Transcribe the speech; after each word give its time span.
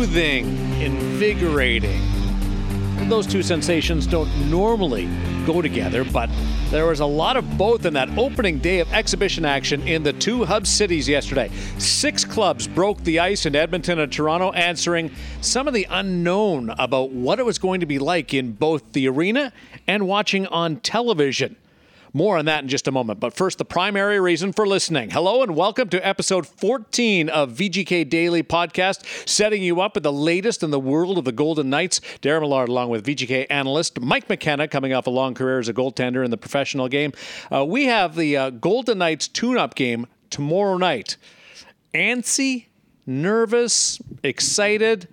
soothing, 0.00 0.46
invigorating. 0.80 2.00
Those 3.10 3.26
two 3.26 3.42
sensations 3.42 4.06
don't 4.06 4.34
normally 4.50 5.10
go 5.44 5.60
together, 5.60 6.04
but 6.04 6.30
there 6.70 6.86
was 6.86 7.00
a 7.00 7.06
lot 7.06 7.36
of 7.36 7.58
both 7.58 7.84
in 7.84 7.92
that 7.92 8.08
opening 8.16 8.60
day 8.60 8.80
of 8.80 8.90
exhibition 8.94 9.44
action 9.44 9.86
in 9.86 10.02
the 10.02 10.14
two 10.14 10.46
hub 10.46 10.66
cities 10.66 11.06
yesterday. 11.06 11.50
Six 11.76 12.24
clubs 12.24 12.66
broke 12.66 13.04
the 13.04 13.18
ice 13.18 13.44
in 13.44 13.54
Edmonton 13.54 13.98
and 13.98 14.10
Toronto, 14.10 14.52
answering 14.52 15.10
some 15.42 15.68
of 15.68 15.74
the 15.74 15.86
unknown 15.90 16.70
about 16.78 17.10
what 17.10 17.38
it 17.38 17.44
was 17.44 17.58
going 17.58 17.80
to 17.80 17.86
be 17.86 17.98
like 17.98 18.32
in 18.32 18.52
both 18.52 18.92
the 18.92 19.06
arena 19.06 19.52
and 19.86 20.08
watching 20.08 20.46
on 20.46 20.76
television. 20.76 21.56
More 22.12 22.38
on 22.38 22.46
that 22.46 22.64
in 22.64 22.68
just 22.68 22.88
a 22.88 22.92
moment. 22.92 23.20
But 23.20 23.34
first, 23.34 23.58
the 23.58 23.64
primary 23.64 24.18
reason 24.18 24.52
for 24.52 24.66
listening. 24.66 25.10
Hello 25.10 25.44
and 25.44 25.54
welcome 25.54 25.88
to 25.90 26.06
episode 26.06 26.44
14 26.44 27.28
of 27.28 27.52
VGK 27.52 28.08
Daily 28.08 28.42
Podcast, 28.42 29.28
setting 29.28 29.62
you 29.62 29.80
up 29.80 29.94
with 29.94 30.02
the 30.02 30.12
latest 30.12 30.64
in 30.64 30.70
the 30.70 30.80
world 30.80 31.18
of 31.18 31.24
the 31.24 31.30
Golden 31.30 31.70
Knights. 31.70 32.00
Darren 32.20 32.40
Millard, 32.40 32.68
along 32.68 32.88
with 32.88 33.06
VGK 33.06 33.46
analyst 33.48 34.00
Mike 34.00 34.28
McKenna, 34.28 34.66
coming 34.66 34.92
off 34.92 35.06
a 35.06 35.10
long 35.10 35.34
career 35.34 35.60
as 35.60 35.68
a 35.68 35.74
goaltender 35.74 36.24
in 36.24 36.32
the 36.32 36.36
professional 36.36 36.88
game. 36.88 37.12
Uh, 37.52 37.64
we 37.64 37.84
have 37.86 38.16
the 38.16 38.36
uh, 38.36 38.50
Golden 38.50 38.98
Knights 38.98 39.28
tune 39.28 39.56
up 39.56 39.76
game 39.76 40.08
tomorrow 40.30 40.78
night. 40.78 41.16
Antsy, 41.94 42.66
nervous, 43.06 44.00
excited. 44.24 45.06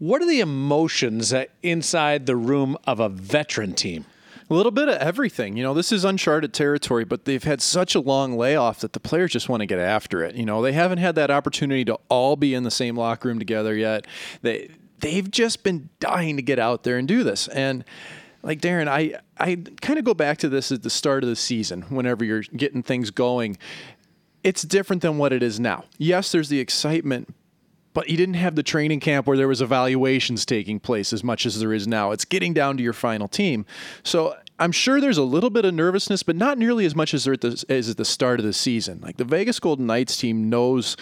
What 0.00 0.22
are 0.22 0.26
the 0.26 0.40
emotions 0.40 1.32
uh, 1.32 1.44
inside 1.62 2.26
the 2.26 2.36
room 2.36 2.76
of 2.84 2.98
a 2.98 3.08
veteran 3.08 3.74
team? 3.74 4.06
A 4.48 4.54
little 4.54 4.70
bit 4.70 4.88
of 4.88 4.96
everything. 4.96 5.56
You 5.56 5.64
know, 5.64 5.74
this 5.74 5.90
is 5.90 6.04
uncharted 6.04 6.54
territory, 6.54 7.04
but 7.04 7.24
they've 7.24 7.42
had 7.42 7.60
such 7.60 7.96
a 7.96 8.00
long 8.00 8.36
layoff 8.36 8.80
that 8.80 8.92
the 8.92 9.00
players 9.00 9.32
just 9.32 9.48
want 9.48 9.60
to 9.60 9.66
get 9.66 9.80
after 9.80 10.22
it. 10.22 10.36
You 10.36 10.46
know, 10.46 10.62
they 10.62 10.72
haven't 10.72 10.98
had 10.98 11.16
that 11.16 11.30
opportunity 11.32 11.84
to 11.86 11.98
all 12.08 12.36
be 12.36 12.54
in 12.54 12.62
the 12.62 12.70
same 12.70 12.96
locker 12.96 13.28
room 13.28 13.40
together 13.40 13.74
yet. 13.74 14.06
They 14.42 14.70
they've 15.00 15.28
just 15.30 15.62
been 15.62 15.88
dying 16.00 16.36
to 16.36 16.42
get 16.42 16.58
out 16.58 16.84
there 16.84 16.96
and 16.96 17.08
do 17.08 17.24
this. 17.24 17.48
And 17.48 17.84
like 18.42 18.60
Darren, 18.60 18.86
I 18.86 19.18
I 19.38 19.56
kind 19.80 19.98
of 19.98 20.04
go 20.04 20.14
back 20.14 20.38
to 20.38 20.48
this 20.48 20.70
at 20.70 20.84
the 20.84 20.90
start 20.90 21.24
of 21.24 21.28
the 21.28 21.36
season, 21.36 21.82
whenever 21.82 22.24
you're 22.24 22.42
getting 22.42 22.82
things 22.82 23.10
going. 23.10 23.58
It's 24.44 24.62
different 24.62 25.02
than 25.02 25.18
what 25.18 25.32
it 25.32 25.42
is 25.42 25.58
now. 25.58 25.84
Yes, 25.98 26.30
there's 26.30 26.50
the 26.50 26.60
excitement, 26.60 27.34
but 27.96 28.10
you 28.10 28.16
didn't 28.18 28.34
have 28.34 28.56
the 28.56 28.62
training 28.62 29.00
camp 29.00 29.26
where 29.26 29.38
there 29.38 29.48
was 29.48 29.62
evaluations 29.62 30.44
taking 30.44 30.78
place 30.78 31.14
as 31.14 31.24
much 31.24 31.46
as 31.46 31.58
there 31.58 31.72
is 31.72 31.88
now. 31.88 32.10
It's 32.10 32.26
getting 32.26 32.52
down 32.52 32.76
to 32.76 32.82
your 32.82 32.92
final 32.92 33.26
team. 33.26 33.64
So 34.02 34.36
I'm 34.58 34.70
sure 34.70 35.00
there's 35.00 35.16
a 35.16 35.22
little 35.22 35.48
bit 35.48 35.64
of 35.64 35.72
nervousness, 35.72 36.22
but 36.22 36.36
not 36.36 36.58
nearly 36.58 36.84
as 36.84 36.94
much 36.94 37.14
as 37.14 37.24
there 37.24 37.32
at 37.32 37.40
the, 37.40 37.64
as 37.70 37.88
at 37.88 37.96
the 37.96 38.04
start 38.04 38.38
of 38.38 38.44
the 38.44 38.52
season. 38.52 39.00
Like 39.00 39.16
the 39.16 39.24
Vegas 39.24 39.58
Golden 39.58 39.86
Knights 39.86 40.18
team 40.18 40.50
knows 40.50 40.98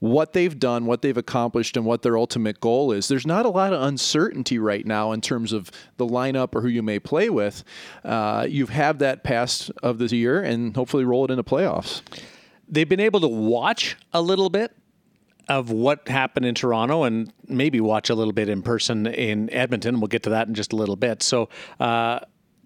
what 0.00 0.32
they've 0.32 0.58
done, 0.58 0.84
what 0.84 1.02
they've 1.02 1.16
accomplished, 1.16 1.76
and 1.76 1.86
what 1.86 2.02
their 2.02 2.18
ultimate 2.18 2.58
goal 2.58 2.90
is. 2.90 3.06
There's 3.06 3.24
not 3.24 3.46
a 3.46 3.48
lot 3.48 3.72
of 3.72 3.80
uncertainty 3.80 4.58
right 4.58 4.84
now 4.84 5.12
in 5.12 5.20
terms 5.20 5.52
of 5.52 5.70
the 5.96 6.06
lineup 6.08 6.56
or 6.56 6.60
who 6.62 6.68
you 6.68 6.82
may 6.82 6.98
play 6.98 7.30
with. 7.30 7.62
Uh, 8.04 8.48
you've 8.50 8.70
had 8.70 8.98
that 8.98 9.22
past 9.22 9.70
of 9.80 9.98
the 9.98 10.16
year, 10.16 10.42
and 10.42 10.74
hopefully 10.74 11.04
roll 11.04 11.24
it 11.24 11.30
into 11.30 11.44
playoffs. 11.44 12.02
They've 12.68 12.88
been 12.88 12.98
able 12.98 13.20
to 13.20 13.28
watch 13.28 13.96
a 14.12 14.20
little 14.20 14.50
bit 14.50 14.72
of 15.48 15.70
what 15.70 16.08
happened 16.08 16.46
in 16.46 16.54
Toronto 16.54 17.04
and 17.04 17.32
maybe 17.48 17.80
watch 17.80 18.10
a 18.10 18.14
little 18.14 18.32
bit 18.32 18.48
in 18.48 18.62
person 18.62 19.06
in 19.06 19.50
Edmonton. 19.52 20.00
We'll 20.00 20.08
get 20.08 20.22
to 20.24 20.30
that 20.30 20.48
in 20.48 20.54
just 20.54 20.72
a 20.72 20.76
little 20.76 20.96
bit. 20.96 21.22
So 21.22 21.48
uh, 21.80 22.20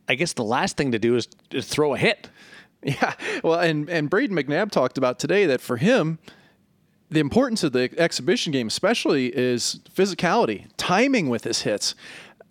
I 0.09 0.15
guess 0.15 0.35
the 0.35 0.45
last 0.45 0.77
thing 0.77 0.93
to 0.93 0.99
do 0.99 1.17
is 1.17 1.27
to 1.51 1.63
throw 1.63 1.95
a 1.95 1.99
hit. 1.99 2.29
Yeah. 2.83 3.15
Well, 3.43 3.59
and, 3.59 3.89
and 3.89 4.09
Brayden 4.09 4.31
McNabb 4.31 4.71
talked 4.71 4.97
about 4.97 5.19
today 5.19 5.47
that 5.47 5.61
for 5.61 5.77
him, 5.77 6.21
the 7.11 7.19
importance 7.19 7.65
of 7.65 7.73
the 7.73 7.91
exhibition 7.99 8.53
game, 8.53 8.69
especially, 8.69 9.27
is 9.37 9.81
physicality, 9.93 10.67
timing 10.77 11.29
with 11.29 11.43
his 11.45 11.63
hits. 11.63 11.97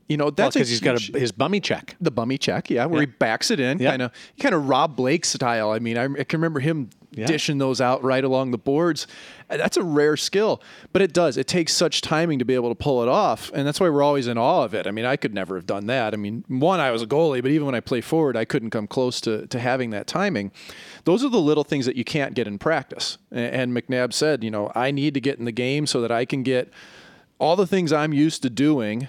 You 0.08 0.18
know, 0.18 0.30
that's 0.30 0.56
because 0.56 0.68
well, 0.68 0.96
he's 0.96 1.10
got 1.10 1.16
a, 1.16 1.20
his 1.20 1.32
bummy 1.32 1.60
check. 1.60 1.96
The 2.00 2.12
bummy 2.12 2.38
check, 2.38 2.70
yeah, 2.70 2.86
where 2.86 3.02
yeah. 3.02 3.08
he 3.08 3.14
backs 3.14 3.50
it 3.50 3.60
in, 3.60 3.80
kind 3.80 4.04
of, 4.04 4.12
kind 4.40 4.54
of 4.54 4.68
Rob 4.70 4.96
Blake 4.96 5.26
style. 5.26 5.72
I 5.72 5.80
mean, 5.80 5.98
I, 5.98 6.04
I 6.04 6.24
can 6.24 6.40
remember 6.40 6.60
him 6.60 6.92
yeah. 7.10 7.26
dishing 7.26 7.58
those 7.58 7.82
out 7.82 8.04
right 8.04 8.24
along 8.24 8.52
the 8.52 8.60
boards. 8.60 9.08
That's 9.50 9.78
a 9.78 9.84
rare 9.84 10.16
skill, 10.16 10.62
but 10.94 11.02
it 11.02 11.12
does. 11.12 11.38
It 11.38 11.48
takes 11.48 11.74
such 11.74 12.02
timing 12.02 12.38
to 12.38 12.46
be 12.46 12.54
able 12.54 12.70
to 12.70 12.76
pull 12.76 13.02
it 13.02 13.10
off, 13.10 13.50
and 13.56 13.66
that's 13.66 13.80
why 13.80 13.90
we're 13.90 14.04
always 14.04 14.28
in 14.28 14.38
awe 14.38 14.64
of 14.64 14.76
it. 14.76 14.86
I 14.86 14.92
mean, 14.92 15.06
I 15.06 15.16
could 15.16 15.34
never 15.34 15.56
have 15.56 15.66
done 15.66 15.88
that. 15.88 16.14
I 16.14 16.18
mean, 16.18 16.46
one, 16.50 16.80
I 16.80 16.92
was 16.92 17.02
a 17.02 17.08
goalie, 17.08 17.42
but 17.42 17.50
even 17.50 17.66
when 17.66 17.76
I 17.76 17.80
play 17.80 18.02
forward, 18.02 18.38
I 18.38 18.46
couldn't 18.46 18.70
come 18.70 18.86
close 18.86 19.20
to 19.22 19.48
to 19.48 19.60
having 19.60 19.90
that 19.90 20.06
timing. 20.06 20.52
Those 21.06 21.24
are 21.24 21.30
the 21.30 21.42
little 21.42 21.64
things 21.64 21.88
that 21.88 21.96
you 21.96 22.04
can't 22.04 22.36
get 22.36 22.46
in 22.46 22.60
practice. 22.60 23.18
And, 23.32 23.74
and 23.74 23.76
McNabb 23.76 24.14
said, 24.14 24.44
you 24.44 24.52
know, 24.52 24.72
I 24.76 24.92
need 24.92 25.16
to 25.16 25.22
get 25.22 25.40
in 25.40 25.46
the 25.46 25.52
game 25.52 25.88
so 25.88 26.02
that 26.02 26.12
I 26.12 26.26
can 26.26 26.44
get 26.44 26.72
all 27.40 27.56
the 27.56 27.68
things 27.68 27.92
I'm 27.92 28.14
used 28.14 28.44
to 28.44 28.52
doing 28.52 29.08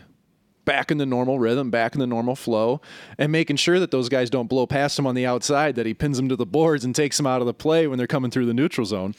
back 0.66 0.90
in 0.90 0.98
the 0.98 1.06
normal 1.06 1.38
rhythm, 1.38 1.70
back 1.70 1.94
in 1.94 2.00
the 2.00 2.06
normal 2.06 2.36
flow, 2.36 2.82
and 3.16 3.32
making 3.32 3.56
sure 3.56 3.80
that 3.80 3.90
those 3.90 4.10
guys 4.10 4.28
don't 4.28 4.48
blow 4.48 4.66
past 4.66 4.98
him 4.98 5.06
on 5.06 5.14
the 5.14 5.24
outside, 5.24 5.76
that 5.76 5.86
he 5.86 5.94
pins 5.94 6.18
them 6.18 6.28
to 6.28 6.36
the 6.36 6.44
boards 6.44 6.84
and 6.84 6.94
takes 6.94 7.16
them 7.16 7.26
out 7.26 7.40
of 7.40 7.46
the 7.46 7.54
play 7.54 7.86
when 7.86 7.96
they're 7.96 8.06
coming 8.06 8.30
through 8.30 8.44
the 8.44 8.52
neutral 8.52 8.84
zone. 8.84 9.14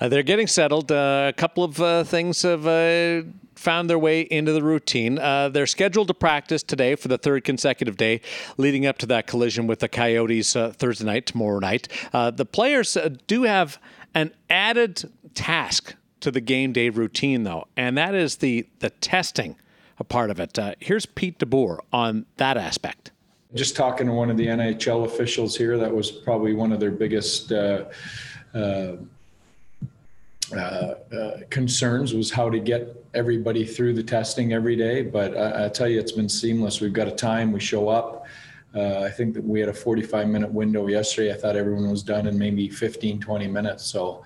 Uh, 0.00 0.08
they're 0.08 0.22
getting 0.22 0.46
settled. 0.46 0.92
Uh, 0.92 1.26
a 1.28 1.32
couple 1.36 1.64
of 1.64 1.80
uh, 1.80 2.04
things 2.04 2.42
have 2.42 2.66
uh, 2.66 3.22
found 3.56 3.90
their 3.90 3.98
way 3.98 4.20
into 4.20 4.52
the 4.52 4.62
routine. 4.62 5.18
Uh, 5.18 5.48
they're 5.48 5.66
scheduled 5.66 6.06
to 6.06 6.14
practice 6.14 6.62
today 6.62 6.94
for 6.94 7.08
the 7.08 7.18
third 7.18 7.42
consecutive 7.42 7.96
day, 7.96 8.20
leading 8.58 8.86
up 8.86 8.98
to 8.98 9.06
that 9.06 9.26
collision 9.26 9.66
with 9.66 9.80
the 9.80 9.88
Coyotes 9.88 10.54
uh, 10.54 10.70
Thursday 10.70 11.06
night, 11.06 11.26
tomorrow 11.26 11.58
night. 11.58 11.88
the 12.12 12.46
players 12.46 12.96
do 13.26 13.42
have 13.42 13.80
an 14.14 14.32
added 14.48 15.10
task 15.34 15.94
to 16.20 16.30
the 16.30 16.40
game 16.40 16.72
day 16.72 16.90
routine, 16.90 17.44
though, 17.44 17.66
and 17.76 17.96
that 17.96 18.14
is 18.14 18.36
the 18.36 18.68
the 18.80 18.90
testing 18.90 19.56
a 20.00 20.04
part 20.04 20.30
of 20.30 20.40
it. 20.40 20.58
Uh, 20.58 20.74
here's 20.80 21.06
Pete 21.06 21.38
DeBoer 21.38 21.78
on 21.92 22.26
that 22.38 22.56
aspect. 22.56 23.12
Just 23.54 23.76
talking 23.76 24.06
to 24.06 24.12
one 24.12 24.30
of 24.30 24.36
the 24.36 24.46
NHL 24.46 25.04
officials 25.04 25.56
here, 25.56 25.76
that 25.76 25.94
was 25.94 26.10
probably 26.10 26.54
one 26.54 26.72
of 26.72 26.80
their 26.80 26.90
biggest 26.90 27.52
uh, 27.52 27.84
uh, 28.54 28.96
uh, 30.52 30.56
uh 30.56 30.96
concerns 31.50 32.12
was 32.14 32.30
how 32.30 32.48
to 32.50 32.58
get 32.58 33.04
everybody 33.14 33.64
through 33.64 33.92
the 33.92 34.02
testing 34.02 34.52
every 34.52 34.76
day. 34.76 35.02
But 35.02 35.36
I, 35.36 35.66
I, 35.66 35.68
tell 35.68 35.88
you, 35.88 36.00
it's 36.00 36.12
been 36.12 36.28
seamless. 36.28 36.80
We've 36.80 36.92
got 36.92 37.08
a 37.08 37.12
time, 37.12 37.52
we 37.52 37.60
show 37.60 37.88
up. 37.88 38.26
Uh, 38.74 39.00
I 39.00 39.10
think 39.10 39.34
that 39.34 39.44
we 39.44 39.58
had 39.58 39.68
a 39.68 39.74
45 39.74 40.28
minute 40.28 40.50
window 40.50 40.86
yesterday. 40.86 41.32
I 41.32 41.36
thought 41.36 41.56
everyone 41.56 41.90
was 41.90 42.04
done 42.04 42.28
in 42.28 42.38
maybe 42.38 42.68
15, 42.68 43.20
20 43.20 43.48
minutes. 43.48 43.84
So, 43.84 44.24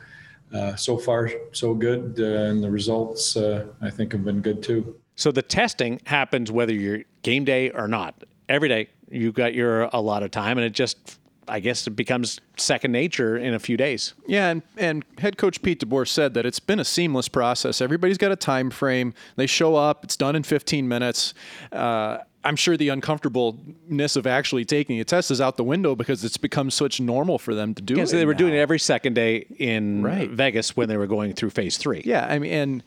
Uh, 0.54 0.76
so 0.76 0.96
far, 0.96 1.30
so 1.52 1.74
good. 1.74 2.14
Uh, 2.18 2.48
and 2.48 2.62
the 2.62 2.70
results, 2.70 3.36
uh, 3.36 3.66
I 3.82 3.90
think, 3.90 4.12
have 4.12 4.24
been 4.24 4.40
good 4.40 4.62
too. 4.62 4.94
So 5.16 5.32
the 5.32 5.42
testing 5.42 6.00
happens 6.06 6.50
whether 6.52 6.72
you're 6.72 7.00
game 7.22 7.44
day 7.44 7.70
or 7.70 7.88
not. 7.88 8.14
Every 8.48 8.68
day 8.68 8.88
you've 9.10 9.34
got 9.34 9.54
your 9.54 9.84
a 9.92 10.00
lot 10.00 10.22
of 10.22 10.30
time, 10.30 10.58
and 10.58 10.64
it 10.64 10.72
just 10.72 11.18
I 11.48 11.60
guess 11.60 11.86
it 11.86 11.90
becomes 11.90 12.40
second 12.56 12.92
nature 12.92 13.36
in 13.36 13.54
a 13.54 13.58
few 13.58 13.76
days. 13.76 14.14
Yeah, 14.26 14.50
and, 14.50 14.62
and 14.76 15.04
head 15.18 15.36
coach 15.36 15.60
Pete 15.62 15.80
DeBoer 15.80 16.08
said 16.08 16.34
that 16.34 16.46
it's 16.46 16.60
been 16.60 16.78
a 16.78 16.84
seamless 16.84 17.28
process. 17.28 17.80
Everybody's 17.80 18.18
got 18.18 18.32
a 18.32 18.36
time 18.36 18.70
frame. 18.70 19.14
They 19.36 19.46
show 19.46 19.76
up. 19.76 20.04
It's 20.04 20.16
done 20.16 20.36
in 20.36 20.42
15 20.42 20.88
minutes. 20.88 21.34
Uh, 21.72 22.18
I'm 22.44 22.56
sure 22.56 22.76
the 22.76 22.90
uncomfortableness 22.90 24.16
of 24.16 24.26
actually 24.26 24.64
taking 24.64 25.00
a 25.00 25.04
test 25.04 25.30
is 25.30 25.40
out 25.40 25.56
the 25.56 25.64
window 25.64 25.94
because 25.94 26.24
it's 26.24 26.36
become 26.36 26.70
such 26.70 27.00
normal 27.00 27.38
for 27.38 27.54
them 27.54 27.74
to 27.74 27.82
do 27.82 27.94
yeah, 27.94 28.02
it. 28.02 28.08
So 28.08 28.16
they 28.16 28.26
were 28.26 28.32
now. 28.32 28.38
doing 28.38 28.54
it 28.54 28.58
every 28.58 28.78
second 28.78 29.14
day 29.14 29.46
in 29.58 30.02
right. 30.02 30.30
Vegas 30.30 30.76
when 30.76 30.88
they 30.88 30.96
were 30.96 31.06
going 31.06 31.32
through 31.32 31.50
phase 31.50 31.76
three. 31.76 32.02
Yeah, 32.04 32.26
I 32.26 32.38
mean, 32.38 32.52
and 32.52 32.84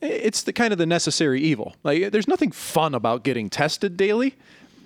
it's 0.00 0.42
the 0.42 0.52
kind 0.52 0.72
of 0.72 0.78
the 0.78 0.86
necessary 0.86 1.40
evil. 1.40 1.74
Like 1.82 2.12
there's 2.12 2.28
nothing 2.28 2.52
fun 2.52 2.94
about 2.94 3.24
getting 3.24 3.50
tested 3.50 3.96
daily, 3.96 4.36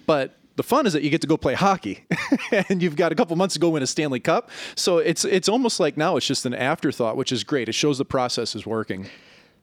but 0.06 0.36
the 0.56 0.62
fun 0.62 0.86
is 0.86 0.92
that 0.92 1.02
you 1.02 1.10
get 1.10 1.20
to 1.20 1.26
go 1.26 1.36
play 1.36 1.54
hockey 1.54 2.04
and 2.68 2.82
you've 2.82 2.96
got 2.96 3.12
a 3.12 3.14
couple 3.14 3.34
months 3.36 3.54
to 3.54 3.60
go 3.60 3.70
win 3.70 3.82
a 3.82 3.86
Stanley 3.86 4.20
Cup. 4.20 4.50
So 4.74 4.98
it's 4.98 5.24
it's 5.24 5.48
almost 5.48 5.80
like 5.80 5.96
now 5.96 6.16
it's 6.16 6.26
just 6.26 6.46
an 6.46 6.54
afterthought, 6.54 7.16
which 7.16 7.32
is 7.32 7.44
great. 7.44 7.68
It 7.68 7.74
shows 7.74 7.98
the 7.98 8.04
process 8.04 8.54
is 8.54 8.66
working. 8.66 9.08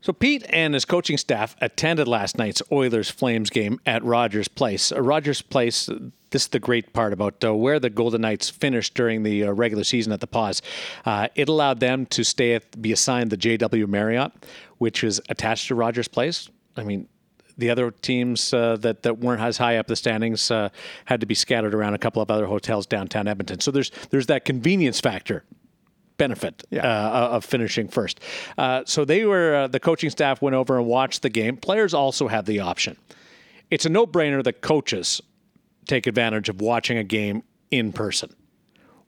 So 0.02 0.14
Pete 0.14 0.44
and 0.50 0.74
his 0.74 0.84
coaching 0.84 1.18
staff 1.18 1.56
attended 1.62 2.08
last 2.08 2.36
night's 2.36 2.64
Oilers 2.72 3.12
Flames 3.12 3.52
game 3.52 3.80
at 3.86 4.04
Rogers 4.04 4.48
Place. 4.48 4.92
Uh, 4.92 5.00
Rogers 5.00 5.44
Place, 5.44 5.86
this 6.32 6.42
is 6.44 6.48
the 6.48 6.60
great 6.60 6.92
part 6.92 7.14
about 7.14 7.44
uh, 7.44 7.54
where 7.54 7.80
the 7.80 7.92
Golden 7.92 8.22
Knights 8.22 8.50
finished 8.50 8.96
during 8.96 9.22
the 9.22 9.44
uh, 9.44 9.52
regular 9.52 9.84
season 9.84 10.12
at 10.12 10.20
the 10.20 10.26
pause. 10.26 10.64
Uh, 11.06 11.28
it 11.36 11.48
allowed 11.48 11.82
them 11.82 12.08
to 12.08 12.24
stay 12.24 12.56
at, 12.56 12.82
be 12.82 12.92
assigned 12.92 13.30
the 13.30 13.38
JW 13.38 13.88
Marriott, 13.88 14.32
which 14.80 15.04
is 15.04 15.22
attached 15.30 15.68
to 15.68 15.76
Rogers 15.76 16.08
Place. 16.08 16.50
I 16.76 16.84
mean, 16.84 17.08
the 17.60 17.70
other 17.70 17.92
teams 17.92 18.56
uh, 18.56 18.78
that 18.78 19.04
that 19.04 19.20
weren't 19.20 19.42
as 19.42 19.58
high 19.58 19.78
up 19.78 19.86
the 19.86 19.96
standings 19.96 20.50
uh, 20.50 20.70
had 21.06 21.20
to 21.20 21.28
be 21.28 21.36
scattered 21.36 21.76
around 21.76 21.94
a 21.94 22.00
couple 22.00 22.24
of 22.24 22.32
other 22.32 22.48
hotels 22.48 22.88
downtown 22.88 23.28
Edmonton. 23.28 23.60
So 23.60 23.70
there's 23.70 23.92
there's 24.10 24.26
that 24.28 24.46
convenience 24.46 25.00
factor 25.00 25.44
benefit 26.22 26.64
yeah. 26.70 26.86
uh, 26.86 27.36
of 27.36 27.44
finishing 27.44 27.88
first. 27.88 28.20
Uh, 28.56 28.84
so 28.86 29.04
they 29.06 29.26
were 29.26 29.56
uh, 29.56 29.68
the 29.68 29.80
coaching 29.80 30.12
staff 30.12 30.40
went 30.40 30.56
over 30.56 30.78
and 30.78 30.86
watched 30.86 31.24
the 31.24 31.30
game. 31.30 31.58
Players 31.58 31.96
also 31.96 32.28
have 32.28 32.46
the 32.46 32.60
option. 32.60 32.96
It's 33.72 33.88
a 33.88 33.90
no-brainer 33.90 34.44
that 34.44 34.62
coaches 34.62 35.20
take 35.88 36.06
advantage 36.06 36.48
of 36.48 36.62
watching 36.62 36.98
a 36.98 37.04
game 37.04 37.42
in 37.72 37.92
person. 37.92 38.30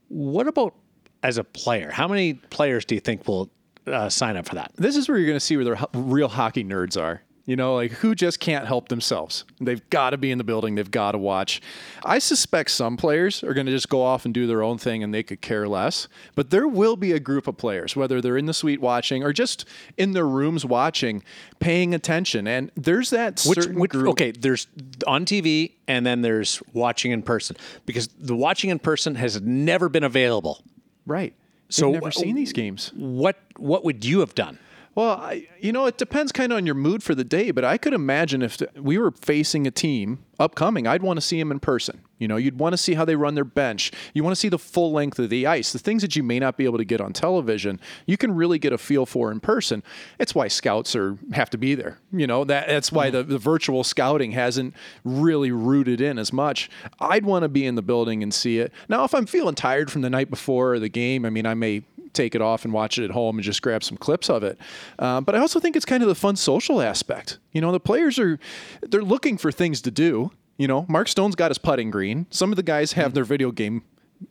What 0.08 0.48
about 0.48 0.74
as 1.22 1.38
a 1.38 1.44
player? 1.44 1.90
How 1.92 2.08
many 2.08 2.34
players 2.34 2.84
do 2.84 2.96
you 2.96 3.00
think 3.00 3.28
will 3.28 3.48
uh, 3.86 4.08
sign 4.08 4.36
up 4.36 4.46
for 4.46 4.56
that? 4.56 4.72
This 4.74 4.96
is 4.96 5.08
where 5.08 5.16
you're 5.16 5.28
going 5.28 5.36
to 5.36 5.46
see 5.48 5.56
where 5.56 5.64
the 5.64 5.88
real 5.94 6.28
hockey 6.28 6.64
nerds 6.64 7.00
are 7.00 7.22
You 7.46 7.56
know, 7.56 7.74
like 7.74 7.92
who 7.92 8.14
just 8.14 8.40
can't 8.40 8.66
help 8.66 8.88
themselves? 8.88 9.44
They've 9.60 9.88
got 9.90 10.10
to 10.10 10.16
be 10.16 10.30
in 10.30 10.38
the 10.38 10.44
building. 10.44 10.76
They've 10.76 10.90
got 10.90 11.12
to 11.12 11.18
watch. 11.18 11.60
I 12.02 12.18
suspect 12.18 12.70
some 12.70 12.96
players 12.96 13.44
are 13.44 13.52
going 13.52 13.66
to 13.66 13.72
just 13.72 13.90
go 13.90 14.00
off 14.00 14.24
and 14.24 14.32
do 14.32 14.46
their 14.46 14.62
own 14.62 14.78
thing 14.78 15.02
and 15.02 15.12
they 15.12 15.22
could 15.22 15.42
care 15.42 15.68
less. 15.68 16.08
But 16.34 16.48
there 16.48 16.66
will 16.66 16.96
be 16.96 17.12
a 17.12 17.20
group 17.20 17.46
of 17.46 17.58
players, 17.58 17.94
whether 17.94 18.22
they're 18.22 18.38
in 18.38 18.46
the 18.46 18.54
suite 18.54 18.80
watching 18.80 19.22
or 19.22 19.34
just 19.34 19.66
in 19.98 20.12
their 20.12 20.26
rooms 20.26 20.64
watching, 20.64 21.22
paying 21.60 21.94
attention. 21.94 22.46
And 22.46 22.70
there's 22.76 23.10
that 23.10 23.38
certain 23.38 23.78
which, 23.78 23.90
group. 23.90 24.08
Okay, 24.12 24.30
there's 24.30 24.66
on 25.06 25.26
TV 25.26 25.72
and 25.86 26.06
then 26.06 26.22
there's 26.22 26.62
watching 26.72 27.12
in 27.12 27.22
person 27.22 27.56
because 27.84 28.08
the 28.18 28.34
watching 28.34 28.70
in 28.70 28.78
person 28.78 29.16
has 29.16 29.42
never 29.42 29.90
been 29.90 30.04
available. 30.04 30.64
Right. 31.04 31.34
So 31.68 31.88
So 31.88 31.92
never 31.92 32.10
seen 32.10 32.36
these 32.36 32.54
games. 32.54 32.90
What 32.94 33.36
what 33.56 33.84
would 33.84 34.04
you 34.04 34.20
have 34.20 34.34
done? 34.34 34.58
Well, 34.94 35.10
I, 35.10 35.48
you 35.60 35.72
know, 35.72 35.86
it 35.86 35.98
depends 35.98 36.30
kind 36.30 36.52
of 36.52 36.58
on 36.58 36.66
your 36.66 36.74
mood 36.74 37.02
for 37.02 37.14
the 37.14 37.24
day, 37.24 37.50
but 37.50 37.64
I 37.64 37.78
could 37.78 37.94
imagine 37.94 38.42
if 38.42 38.62
we 38.76 38.96
were 38.96 39.10
facing 39.10 39.66
a 39.66 39.70
team 39.70 40.24
upcoming, 40.38 40.86
I'd 40.86 41.02
want 41.02 41.16
to 41.16 41.20
see 41.20 41.38
them 41.38 41.50
in 41.50 41.60
person. 41.60 42.00
You 42.18 42.28
know, 42.28 42.36
you'd 42.36 42.58
want 42.58 42.72
to 42.72 42.78
see 42.78 42.94
how 42.94 43.04
they 43.04 43.16
run 43.16 43.34
their 43.34 43.44
bench. 43.44 43.90
You 44.14 44.22
want 44.22 44.34
to 44.34 44.40
see 44.40 44.48
the 44.48 44.58
full 44.58 44.92
length 44.92 45.18
of 45.18 45.30
the 45.30 45.46
ice. 45.46 45.72
The 45.72 45.78
things 45.78 46.02
that 46.02 46.14
you 46.14 46.22
may 46.22 46.38
not 46.38 46.56
be 46.56 46.64
able 46.64 46.78
to 46.78 46.84
get 46.84 47.00
on 47.00 47.12
television, 47.12 47.80
you 48.06 48.16
can 48.16 48.34
really 48.34 48.58
get 48.58 48.72
a 48.72 48.78
feel 48.78 49.04
for 49.04 49.30
in 49.30 49.40
person. 49.40 49.82
It's 50.18 50.34
why 50.34 50.48
scouts 50.48 50.94
are 50.94 51.18
have 51.32 51.50
to 51.50 51.58
be 51.58 51.74
there. 51.74 51.98
You 52.12 52.26
know, 52.26 52.44
that 52.44 52.68
that's 52.68 52.92
why 52.92 53.08
mm-hmm. 53.08 53.16
the, 53.16 53.22
the 53.24 53.38
virtual 53.38 53.82
scouting 53.84 54.30
hasn't 54.30 54.74
really 55.04 55.50
rooted 55.50 56.00
in 56.00 56.18
as 56.18 56.32
much. 56.32 56.70
I'd 57.00 57.26
want 57.26 57.42
to 57.42 57.48
be 57.48 57.66
in 57.66 57.74
the 57.74 57.82
building 57.82 58.22
and 58.22 58.32
see 58.32 58.58
it. 58.58 58.72
Now, 58.88 59.04
if 59.04 59.14
I'm 59.14 59.26
feeling 59.26 59.56
tired 59.56 59.90
from 59.90 60.02
the 60.02 60.10
night 60.10 60.30
before 60.30 60.74
or 60.74 60.78
the 60.78 60.88
game, 60.88 61.24
I 61.24 61.30
mean, 61.30 61.46
I 61.46 61.54
may 61.54 61.82
take 62.14 62.34
it 62.34 62.40
off 62.40 62.64
and 62.64 62.72
watch 62.72 62.98
it 62.98 63.04
at 63.04 63.10
home 63.10 63.36
and 63.36 63.44
just 63.44 63.62
grab 63.62 63.84
some 63.84 63.96
clips 63.96 64.30
of 64.30 64.42
it. 64.42 64.58
Uh, 64.98 65.20
but 65.20 65.34
I 65.34 65.38
also 65.38 65.60
think 65.60 65.76
it's 65.76 65.84
kind 65.84 66.02
of 66.02 66.08
the 66.08 66.14
fun 66.14 66.36
social 66.36 66.80
aspect. 66.80 67.38
You 67.52 67.60
know, 67.60 67.72
the 67.72 67.80
players 67.80 68.18
are 68.18 68.38
they're 68.82 69.02
looking 69.02 69.36
for 69.36 69.52
things 69.52 69.80
to 69.82 69.90
do. 69.90 70.30
You 70.56 70.68
know, 70.68 70.86
Mark 70.88 71.08
Stone's 71.08 71.34
got 71.34 71.50
his 71.50 71.58
putting 71.58 71.90
green. 71.90 72.26
Some 72.30 72.52
of 72.52 72.56
the 72.56 72.62
guys 72.62 72.92
have 72.92 73.14
their 73.14 73.24
video 73.24 73.50
game 73.50 73.82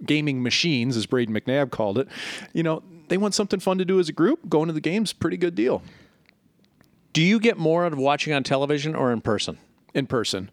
gaming 0.06 0.42
machines, 0.42 0.96
as 0.96 1.06
Brayden 1.06 1.30
McNabb 1.30 1.70
called 1.70 1.98
it. 1.98 2.08
You 2.54 2.64
know, 2.64 2.82
they 3.10 3.18
want 3.18 3.34
something 3.34 3.60
fun 3.60 3.78
to 3.78 3.86
do 3.86 4.00
as 4.00 4.10
a 4.10 4.14
group. 4.14 4.50
Going 4.50 4.68
to 4.68 4.74
the 4.74 4.82
game's 4.82 5.14
pretty 5.14 5.38
good 5.38 5.56
deal 5.56 5.84
Do 7.12 7.22
you 7.22 7.40
get 7.40 7.58
more 7.58 7.86
out 7.86 7.94
of 7.94 8.00
watching 8.00 8.34
on 8.34 8.44
television 8.44 8.96
or 8.96 9.12
in 9.12 9.22
person? 9.22 9.58
in 9.94 10.08
person. 10.08 10.50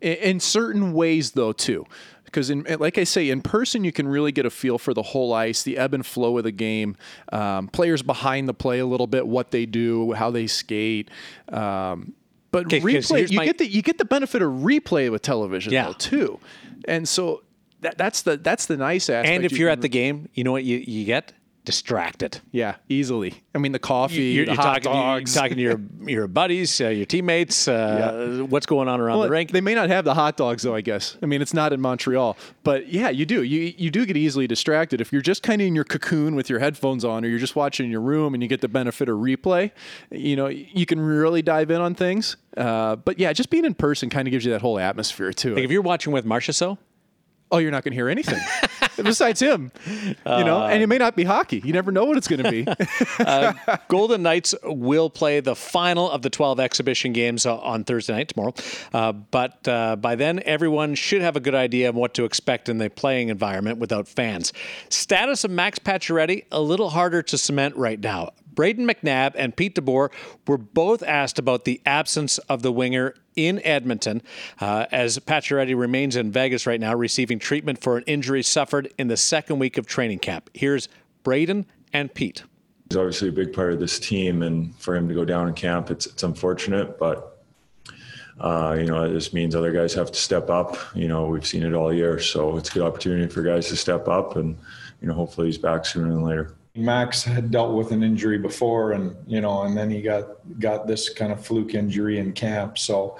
In 0.00 0.40
certain 0.40 0.92
ways, 0.92 1.32
though, 1.32 1.52
too. 1.52 1.86
Because, 2.32 2.48
in, 2.48 2.66
like 2.80 2.96
I 2.96 3.04
say, 3.04 3.28
in 3.28 3.42
person, 3.42 3.84
you 3.84 3.92
can 3.92 4.08
really 4.08 4.32
get 4.32 4.46
a 4.46 4.50
feel 4.50 4.78
for 4.78 4.94
the 4.94 5.02
whole 5.02 5.34
ice, 5.34 5.62
the 5.62 5.76
ebb 5.76 5.92
and 5.92 6.04
flow 6.04 6.38
of 6.38 6.44
the 6.44 6.50
game, 6.50 6.96
um, 7.30 7.68
players 7.68 8.00
behind 8.02 8.48
the 8.48 8.54
play 8.54 8.78
a 8.78 8.86
little 8.86 9.06
bit, 9.06 9.26
what 9.28 9.50
they 9.50 9.66
do, 9.66 10.12
how 10.12 10.30
they 10.30 10.46
skate. 10.46 11.10
Um, 11.50 12.14
but 12.50 12.66
replay, 12.68 13.30
you 13.30 13.36
my- 13.36 13.44
get 13.44 13.58
the 13.58 13.66
you 13.66 13.82
get 13.82 13.98
the 13.98 14.04
benefit 14.06 14.40
of 14.42 14.50
replay 14.50 15.10
with 15.10 15.20
television, 15.22 15.72
Yeah. 15.74 15.88
though, 15.88 15.92
too. 15.92 16.40
And 16.88 17.06
so 17.08 17.42
that, 17.82 17.98
that's 17.98 18.22
the 18.22 18.38
that's 18.38 18.64
the 18.66 18.76
nice 18.78 19.10
aspect. 19.10 19.28
And 19.32 19.44
if 19.44 19.52
You 19.52 19.58
you're 19.58 19.68
can- 19.68 19.78
at 19.78 19.82
the 19.82 19.88
game, 19.88 20.28
you 20.34 20.42
know 20.44 20.52
what 20.52 20.64
you, 20.64 20.78
you 20.78 21.04
get? 21.04 21.32
Distracted. 21.64 22.40
yeah, 22.50 22.76
easily. 22.88 23.42
I 23.54 23.58
mean, 23.58 23.70
the 23.70 23.78
coffee, 23.78 24.14
You're, 24.32 24.46
the 24.46 24.52
you're 24.52 24.60
hot 24.60 24.82
talking, 24.82 24.92
you're 24.92 25.20
talking 25.26 25.56
to 25.56 25.62
your 25.62 25.80
your 26.08 26.26
buddies, 26.26 26.80
uh, 26.80 26.88
your 26.88 27.06
teammates, 27.06 27.68
uh, 27.68 28.44
what's 28.48 28.66
going 28.66 28.88
on 28.88 29.00
around 29.00 29.18
Well, 29.18 29.28
the 29.28 29.30
rink. 29.30 29.52
They 29.52 29.60
may 29.60 29.74
not 29.74 29.88
have 29.88 30.04
the 30.04 30.14
hot 30.14 30.36
dogs 30.36 30.64
though, 30.64 30.74
I 30.74 30.80
guess. 30.80 31.16
I 31.22 31.26
mean, 31.26 31.40
it's 31.40 31.54
not 31.54 31.72
in 31.72 31.80
Montreal, 31.80 32.36
but 32.64 32.88
yeah, 32.88 33.10
you 33.10 33.24
do. 33.24 33.44
You 33.44 33.72
you 33.76 33.90
do 33.90 34.04
get 34.06 34.16
easily 34.16 34.48
distracted 34.48 35.00
if 35.00 35.12
you're 35.12 35.22
just 35.22 35.44
kind 35.44 35.62
of 35.62 35.68
in 35.68 35.74
your 35.76 35.84
cocoon 35.84 36.34
with 36.34 36.50
your 36.50 36.58
headphones 36.58 37.04
on, 37.04 37.24
or 37.24 37.28
you're 37.28 37.38
just 37.38 37.54
watching 37.54 37.86
in 37.86 37.92
your 37.92 38.00
room 38.00 38.34
and 38.34 38.42
you 38.42 38.48
get 38.48 38.60
the 38.60 38.68
benefit 38.68 39.08
of 39.08 39.18
replay. 39.18 39.70
You 40.10 40.34
know, 40.34 40.48
you 40.48 40.84
can 40.84 40.98
really 40.98 41.42
dive 41.42 41.70
in 41.70 41.80
on 41.80 41.94
things. 41.94 42.36
Uh, 42.56 42.96
but 42.96 43.18
yeah, 43.20 43.32
just 43.32 43.50
being 43.50 43.64
in 43.64 43.74
person 43.74 44.10
kind 44.10 44.26
of 44.26 44.32
gives 44.32 44.44
you 44.44 44.50
that 44.50 44.62
whole 44.62 44.78
atmosphere 44.80 45.32
too. 45.32 45.54
Like 45.54 45.64
if 45.64 45.70
you're 45.70 45.80
watching 45.82 46.12
with 46.12 46.24
Marchessault, 46.26 46.78
oh, 47.52 47.58
you're 47.58 47.70
not 47.70 47.84
going 47.84 47.92
to 47.92 47.96
hear 47.96 48.08
anything 48.08 48.40
besides 48.96 49.40
him. 49.40 49.70
You 49.96 50.14
know, 50.24 50.62
Uh, 50.62 50.68
and 50.72 50.82
it 50.82 50.86
may 50.88 50.98
not 50.98 51.14
be 51.14 51.24
hockey. 51.24 51.60
You 51.64 51.72
never 51.72 51.92
know 51.92 52.04
what 52.04 52.16
it's 52.16 52.26
going 52.26 52.42
to 52.42 52.50
be. 52.50 52.66
Golden 53.88 54.22
Knights 54.22 54.54
will 54.64 55.10
play 55.10 55.40
the 55.40 55.54
final 55.54 56.10
of 56.10 56.22
the 56.22 56.30
12 56.30 56.58
exhibition 56.60 57.12
games 57.12 57.46
uh, 57.46 57.58
on 57.58 57.84
Thursday 57.84 58.14
night 58.14 58.28
tomorrow. 58.28 58.54
Uh, 58.92 59.12
but 59.12 59.66
uh, 59.68 59.96
by 59.96 60.14
then, 60.14 60.42
everyone 60.44 60.94
should 60.94 61.22
have 61.22 61.36
a 61.36 61.40
good 61.40 61.54
idea 61.54 61.88
of 61.88 61.94
what 61.94 62.14
to 62.14 62.24
expect 62.24 62.68
in 62.68 62.78
the 62.78 62.90
playing 62.90 63.28
environment 63.28 63.78
without 63.78 64.08
fans. 64.08 64.52
Status 64.88 65.44
of 65.44 65.50
Max 65.50 65.78
Pacioretty 65.78 66.44
a 66.50 66.60
little 66.60 66.90
harder 66.90 67.22
to 67.22 67.38
cement 67.38 67.76
right 67.76 68.00
now. 68.00 68.30
Brayden 68.54 68.90
McNabb 68.90 69.32
and 69.36 69.56
Pete 69.56 69.74
DeBoer 69.74 70.10
were 70.46 70.58
both 70.58 71.02
asked 71.02 71.38
about 71.38 71.64
the 71.64 71.80
absence 71.86 72.38
of 72.38 72.62
the 72.62 72.72
winger 72.72 73.14
in 73.34 73.64
Edmonton, 73.64 74.22
uh, 74.60 74.86
as 74.92 75.18
Pacioretty 75.18 75.78
remains 75.78 76.16
in 76.16 76.30
Vegas 76.30 76.66
right 76.66 76.80
now, 76.80 76.94
receiving 76.94 77.38
treatment 77.38 77.80
for 77.80 77.96
an 77.96 78.04
injury 78.06 78.42
suffered 78.42 78.92
in 78.98 79.08
the 79.08 79.16
second 79.16 79.58
week 79.58 79.78
of 79.78 79.86
training 79.86 80.18
camp. 80.18 80.50
Here's 80.54 80.88
Brayden 81.24 81.64
and 81.92 82.12
Pete. 82.12 82.44
He's 82.88 82.96
obviously 82.96 83.28
a 83.28 83.32
big 83.32 83.52
part 83.52 83.72
of 83.72 83.80
this 83.80 83.98
team, 83.98 84.42
and 84.42 84.74
for 84.76 84.94
him 84.94 85.08
to 85.08 85.14
go 85.14 85.24
down 85.24 85.48
in 85.48 85.54
camp, 85.54 85.90
it's 85.90 86.06
it's 86.06 86.22
unfortunate, 86.22 86.98
but 86.98 87.42
uh, 88.38 88.76
you 88.78 88.84
know 88.84 89.10
this 89.10 89.32
means 89.32 89.54
other 89.54 89.72
guys 89.72 89.94
have 89.94 90.12
to 90.12 90.18
step 90.18 90.50
up. 90.50 90.76
You 90.94 91.08
know 91.08 91.26
we've 91.26 91.46
seen 91.46 91.62
it 91.62 91.72
all 91.72 91.92
year, 91.92 92.18
so 92.18 92.58
it's 92.58 92.68
a 92.70 92.72
good 92.74 92.82
opportunity 92.82 93.28
for 93.28 93.42
guys 93.42 93.68
to 93.68 93.76
step 93.76 94.08
up, 94.08 94.36
and 94.36 94.58
you 95.00 95.08
know 95.08 95.14
hopefully 95.14 95.46
he's 95.46 95.58
back 95.58 95.86
sooner 95.86 96.08
than 96.08 96.22
later. 96.22 96.54
Max 96.74 97.22
had 97.22 97.50
dealt 97.50 97.74
with 97.74 97.92
an 97.92 98.02
injury 98.02 98.38
before, 98.38 98.92
and 98.92 99.14
you 99.26 99.40
know, 99.40 99.62
and 99.62 99.76
then 99.76 99.90
he 99.90 100.00
got 100.00 100.28
got 100.58 100.86
this 100.86 101.10
kind 101.10 101.30
of 101.30 101.44
fluke 101.44 101.74
injury 101.74 102.18
in 102.18 102.32
camp. 102.32 102.78
So 102.78 103.18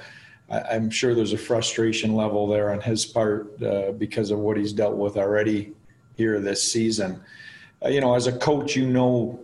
I, 0.50 0.60
I'm 0.60 0.88
sure 0.88 1.14
there's 1.14 1.34
a 1.34 1.38
frustration 1.38 2.14
level 2.14 2.46
there 2.46 2.72
on 2.72 2.81
his 2.81 3.04
part 3.04 3.62
uh, 3.62 3.93
because 3.93 4.31
of 4.31 4.38
what 4.38 4.56
he's 4.56 4.72
dealt 4.72 4.96
with 4.96 5.19
already 5.19 5.75
here 6.16 6.40
this 6.40 6.72
season. 6.72 7.20
Uh, 7.84 7.88
you 7.88 8.00
know, 8.00 8.14
as 8.14 8.26
a 8.26 8.32
coach, 8.32 8.75
you 8.75 8.87
know 8.87 9.38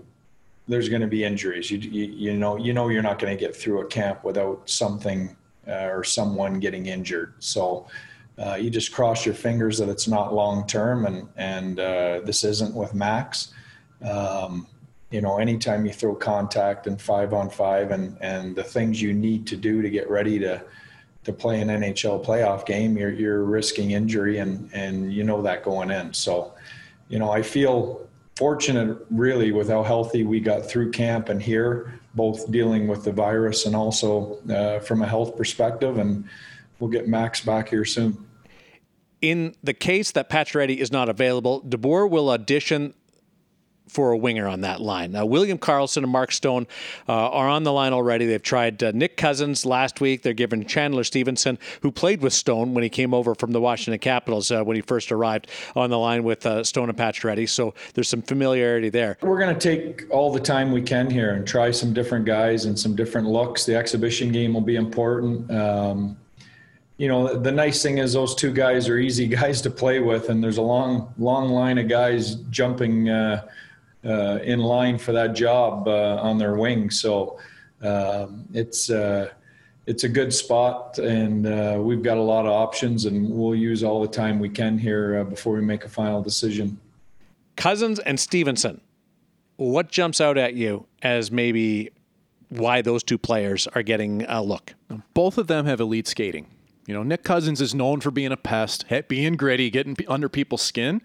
there's 0.68 0.88
going 0.88 1.02
to 1.02 1.08
be 1.08 1.24
injuries. 1.24 1.70
You, 1.70 1.78
you 1.78 2.04
you 2.04 2.36
know 2.38 2.56
you 2.56 2.72
know 2.72 2.88
you're 2.88 3.02
not 3.02 3.18
going 3.18 3.36
to 3.36 3.38
get 3.38 3.54
through 3.54 3.82
a 3.82 3.86
camp 3.86 4.24
without 4.24 4.70
something 4.70 5.36
uh, 5.66 5.88
or 5.90 6.02
someone 6.02 6.60
getting 6.60 6.86
injured. 6.86 7.34
So. 7.40 7.86
Uh, 8.38 8.54
you 8.54 8.70
just 8.70 8.92
cross 8.92 9.26
your 9.26 9.34
fingers 9.34 9.78
that 9.78 9.88
it's 9.88 10.06
not 10.06 10.32
long 10.32 10.64
term, 10.68 11.06
and 11.06 11.28
and 11.36 11.80
uh, 11.80 12.20
this 12.22 12.44
isn't 12.44 12.72
with 12.72 12.94
Max 12.94 13.52
um, 14.02 14.66
you 15.10 15.20
know, 15.20 15.38
anytime 15.38 15.86
you 15.86 15.92
throw 15.92 16.14
contact 16.14 16.86
and 16.86 17.00
five 17.00 17.32
on 17.32 17.48
five 17.48 17.90
and, 17.90 18.16
and 18.20 18.54
the 18.54 18.62
things 18.62 19.00
you 19.00 19.14
need 19.14 19.46
to 19.46 19.56
do 19.56 19.80
to 19.80 19.88
get 19.88 20.08
ready 20.10 20.38
to, 20.38 20.62
to 21.24 21.32
play 21.32 21.60
an 21.60 21.68
NHL 21.68 22.24
playoff 22.24 22.66
game, 22.66 22.96
you're, 22.96 23.12
you're 23.12 23.44
risking 23.44 23.92
injury 23.92 24.38
and, 24.38 24.70
and 24.74 25.12
you 25.12 25.24
know 25.24 25.40
that 25.42 25.62
going 25.62 25.90
in. 25.90 26.12
So, 26.12 26.52
you 27.08 27.18
know, 27.18 27.30
I 27.30 27.42
feel 27.42 28.06
fortunate 28.36 28.98
really 29.10 29.50
with 29.50 29.68
how 29.68 29.82
healthy 29.82 30.24
we 30.24 30.40
got 30.40 30.64
through 30.64 30.90
camp 30.90 31.28
and 31.30 31.42
here, 31.42 31.98
both 32.14 32.50
dealing 32.50 32.86
with 32.86 33.04
the 33.04 33.12
virus 33.12 33.64
and 33.64 33.74
also 33.74 34.38
uh, 34.50 34.78
from 34.80 35.02
a 35.02 35.06
health 35.06 35.36
perspective. 35.36 35.96
And 35.96 36.24
we'll 36.78 36.90
get 36.90 37.08
Max 37.08 37.40
back 37.40 37.70
here 37.70 37.84
soon. 37.86 38.26
in 39.22 39.54
the 39.64 39.74
case 39.74 40.12
that 40.12 40.28
Pacioretty 40.28 40.76
is 40.76 40.92
not 40.92 41.08
available, 41.08 41.62
DeBoer 41.62 42.08
will 42.08 42.30
audition 42.30 42.94
for 43.88 44.12
a 44.12 44.16
winger 44.16 44.46
on 44.46 44.60
that 44.62 44.80
line. 44.80 45.12
Now, 45.12 45.26
William 45.26 45.58
Karlsson 45.58 45.98
and 45.98 46.10
Mark 46.10 46.32
Stone 46.32 46.66
uh, 47.08 47.12
are 47.12 47.48
on 47.48 47.64
the 47.64 47.72
line 47.72 47.92
already. 47.92 48.26
They've 48.26 48.42
tried 48.42 48.82
uh, 48.82 48.92
Nick 48.92 49.16
Cousins 49.16 49.64
last 49.66 50.00
week. 50.00 50.22
They're 50.22 50.32
given 50.32 50.64
Chandler 50.64 51.04
Stephenson, 51.04 51.58
who 51.82 51.90
played 51.90 52.20
with 52.20 52.32
Stone 52.32 52.74
when 52.74 52.82
he 52.82 52.90
came 52.90 53.14
over 53.14 53.34
from 53.34 53.52
the 53.52 53.60
Washington 53.60 53.98
Capitals 53.98 54.50
uh, 54.50 54.62
when 54.62 54.76
he 54.76 54.82
first 54.82 55.12
arrived, 55.12 55.48
on 55.74 55.90
the 55.90 55.98
line 55.98 56.24
with 56.24 56.44
uh, 56.46 56.64
Stone 56.64 56.88
and 56.88 56.98
Pacioretty. 56.98 57.48
So 57.48 57.74
there's 57.94 58.08
some 58.08 58.22
familiarity 58.22 58.88
there. 58.88 59.18
We're 59.22 59.38
going 59.38 59.56
to 59.56 59.60
take 59.60 60.04
all 60.10 60.32
the 60.32 60.40
time 60.40 60.72
we 60.72 60.82
can 60.82 61.10
here 61.10 61.30
and 61.32 61.46
try 61.46 61.70
some 61.70 61.92
different 61.92 62.24
guys 62.24 62.64
and 62.64 62.78
some 62.78 62.94
different 62.94 63.26
looks. 63.26 63.64
The 63.64 63.76
exhibition 63.76 64.32
game 64.32 64.54
will 64.54 64.60
be 64.60 64.76
important. 64.76 65.50
Um, 65.50 66.16
you 66.98 67.06
know, 67.06 67.38
the 67.38 67.52
nice 67.52 67.82
thing 67.82 67.98
is 67.98 68.12
those 68.12 68.34
two 68.34 68.52
guys 68.52 68.88
are 68.88 68.98
easy 68.98 69.26
guys 69.40 69.62
to 69.62 69.70
play 69.70 70.00
with, 70.00 70.28
and 70.28 70.42
there's 70.42 70.58
a 70.58 70.62
long, 70.62 71.14
long 71.16 71.50
line 71.50 71.78
of 71.78 71.88
guys 71.88 72.34
jumping 72.50 73.08
uh, 74.04 74.38
in 74.42 74.60
line 74.60 74.98
for 74.98 75.12
that 75.12 75.34
job 75.34 75.88
uh, 75.88 76.16
on 76.16 76.38
their 76.38 76.56
wing. 76.56 76.90
So 76.90 77.38
um, 77.82 78.44
it's 78.52 78.90
uh, 78.90 79.30
it's 79.86 80.04
a 80.04 80.08
good 80.08 80.32
spot, 80.34 80.98
and 80.98 81.46
uh, 81.46 81.78
we've 81.80 82.02
got 82.02 82.18
a 82.18 82.22
lot 82.22 82.44
of 82.44 82.52
options, 82.52 83.06
and 83.06 83.30
we'll 83.30 83.54
use 83.54 83.82
all 83.82 84.02
the 84.02 84.08
time 84.08 84.38
we 84.38 84.50
can 84.50 84.76
here 84.76 85.20
uh, 85.20 85.24
before 85.24 85.54
we 85.54 85.62
make 85.62 85.84
a 85.84 85.88
final 85.88 86.22
decision. 86.22 86.78
Cousins 87.56 87.98
and 88.00 88.20
Stephenson. 88.20 88.80
What 89.56 89.88
jumps 89.88 90.20
out 90.20 90.38
at 90.38 90.54
you 90.54 90.86
as 91.02 91.32
maybe 91.32 91.90
why 92.48 92.82
those 92.82 93.02
two 93.02 93.18
players 93.18 93.66
are 93.68 93.82
getting 93.82 94.22
a 94.28 94.42
look? 94.42 94.74
Both 95.14 95.38
of 95.38 95.48
them 95.48 95.66
have 95.66 95.80
elite 95.80 96.06
skating. 96.06 96.46
You 96.86 96.94
know, 96.94 97.02
Nick 97.02 97.24
Cousins 97.24 97.60
is 97.60 97.74
known 97.74 98.00
for 98.00 98.10
being 98.10 98.30
a 98.30 98.36
pest, 98.36 98.84
being 99.08 99.34
gritty, 99.34 99.68
getting 99.68 99.96
under 100.06 100.28
people's 100.28 100.62
skin. 100.62 101.02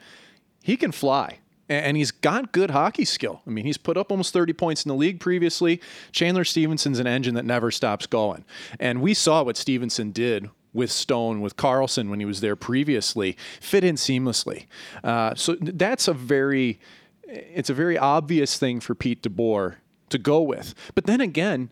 He 0.62 0.78
can 0.78 0.92
fly. 0.92 1.40
And 1.70 1.96
he's 1.96 2.12
got 2.12 2.52
good 2.52 2.72
hockey 2.72 3.06
skill. 3.06 3.42
I 3.48 3.50
mean, 3.50 3.66
he's 3.66 3.78
put 3.78 3.96
up 3.96 4.12
almost 4.12 4.34
30 4.34 4.54
points 4.54 4.84
in 4.84 4.90
the 4.90 4.96
league 4.96 5.20
previously. 5.20 5.80
Chandler 6.12 6.44
Stephenson's 6.44 7.00
an 7.00 7.08
engine 7.08 7.36
that 7.36 7.46
never 7.46 7.72
stops 7.72 8.06
going. 8.06 8.44
And 8.80 9.02
we 9.02 9.14
saw 9.14 9.44
what 9.44 9.56
Stephenson 9.56 10.12
did 10.12 10.50
with 10.74 10.92
Stone, 10.92 11.42
with 11.42 11.56
Karlsson 11.56 12.10
when 12.10 12.20
he 12.20 12.26
was 12.26 12.42
there 12.42 12.56
previously, 12.56 13.38
fit 13.62 13.84
in 13.84 13.96
seamlessly. 13.96 14.66
Uh, 15.04 15.36
so 15.36 15.56
that's 15.62 16.08
a 16.08 16.14
very, 16.14 16.80
it's 17.24 17.70
a 17.70 17.74
very 17.74 17.98
obvious 17.98 18.58
thing 18.58 18.80
for 18.80 18.94
Pete 18.94 19.22
DeBoer 19.22 19.76
to 20.10 20.18
go 20.18 20.42
with. 20.42 20.74
But 20.96 21.06
then 21.06 21.22
again, 21.22 21.70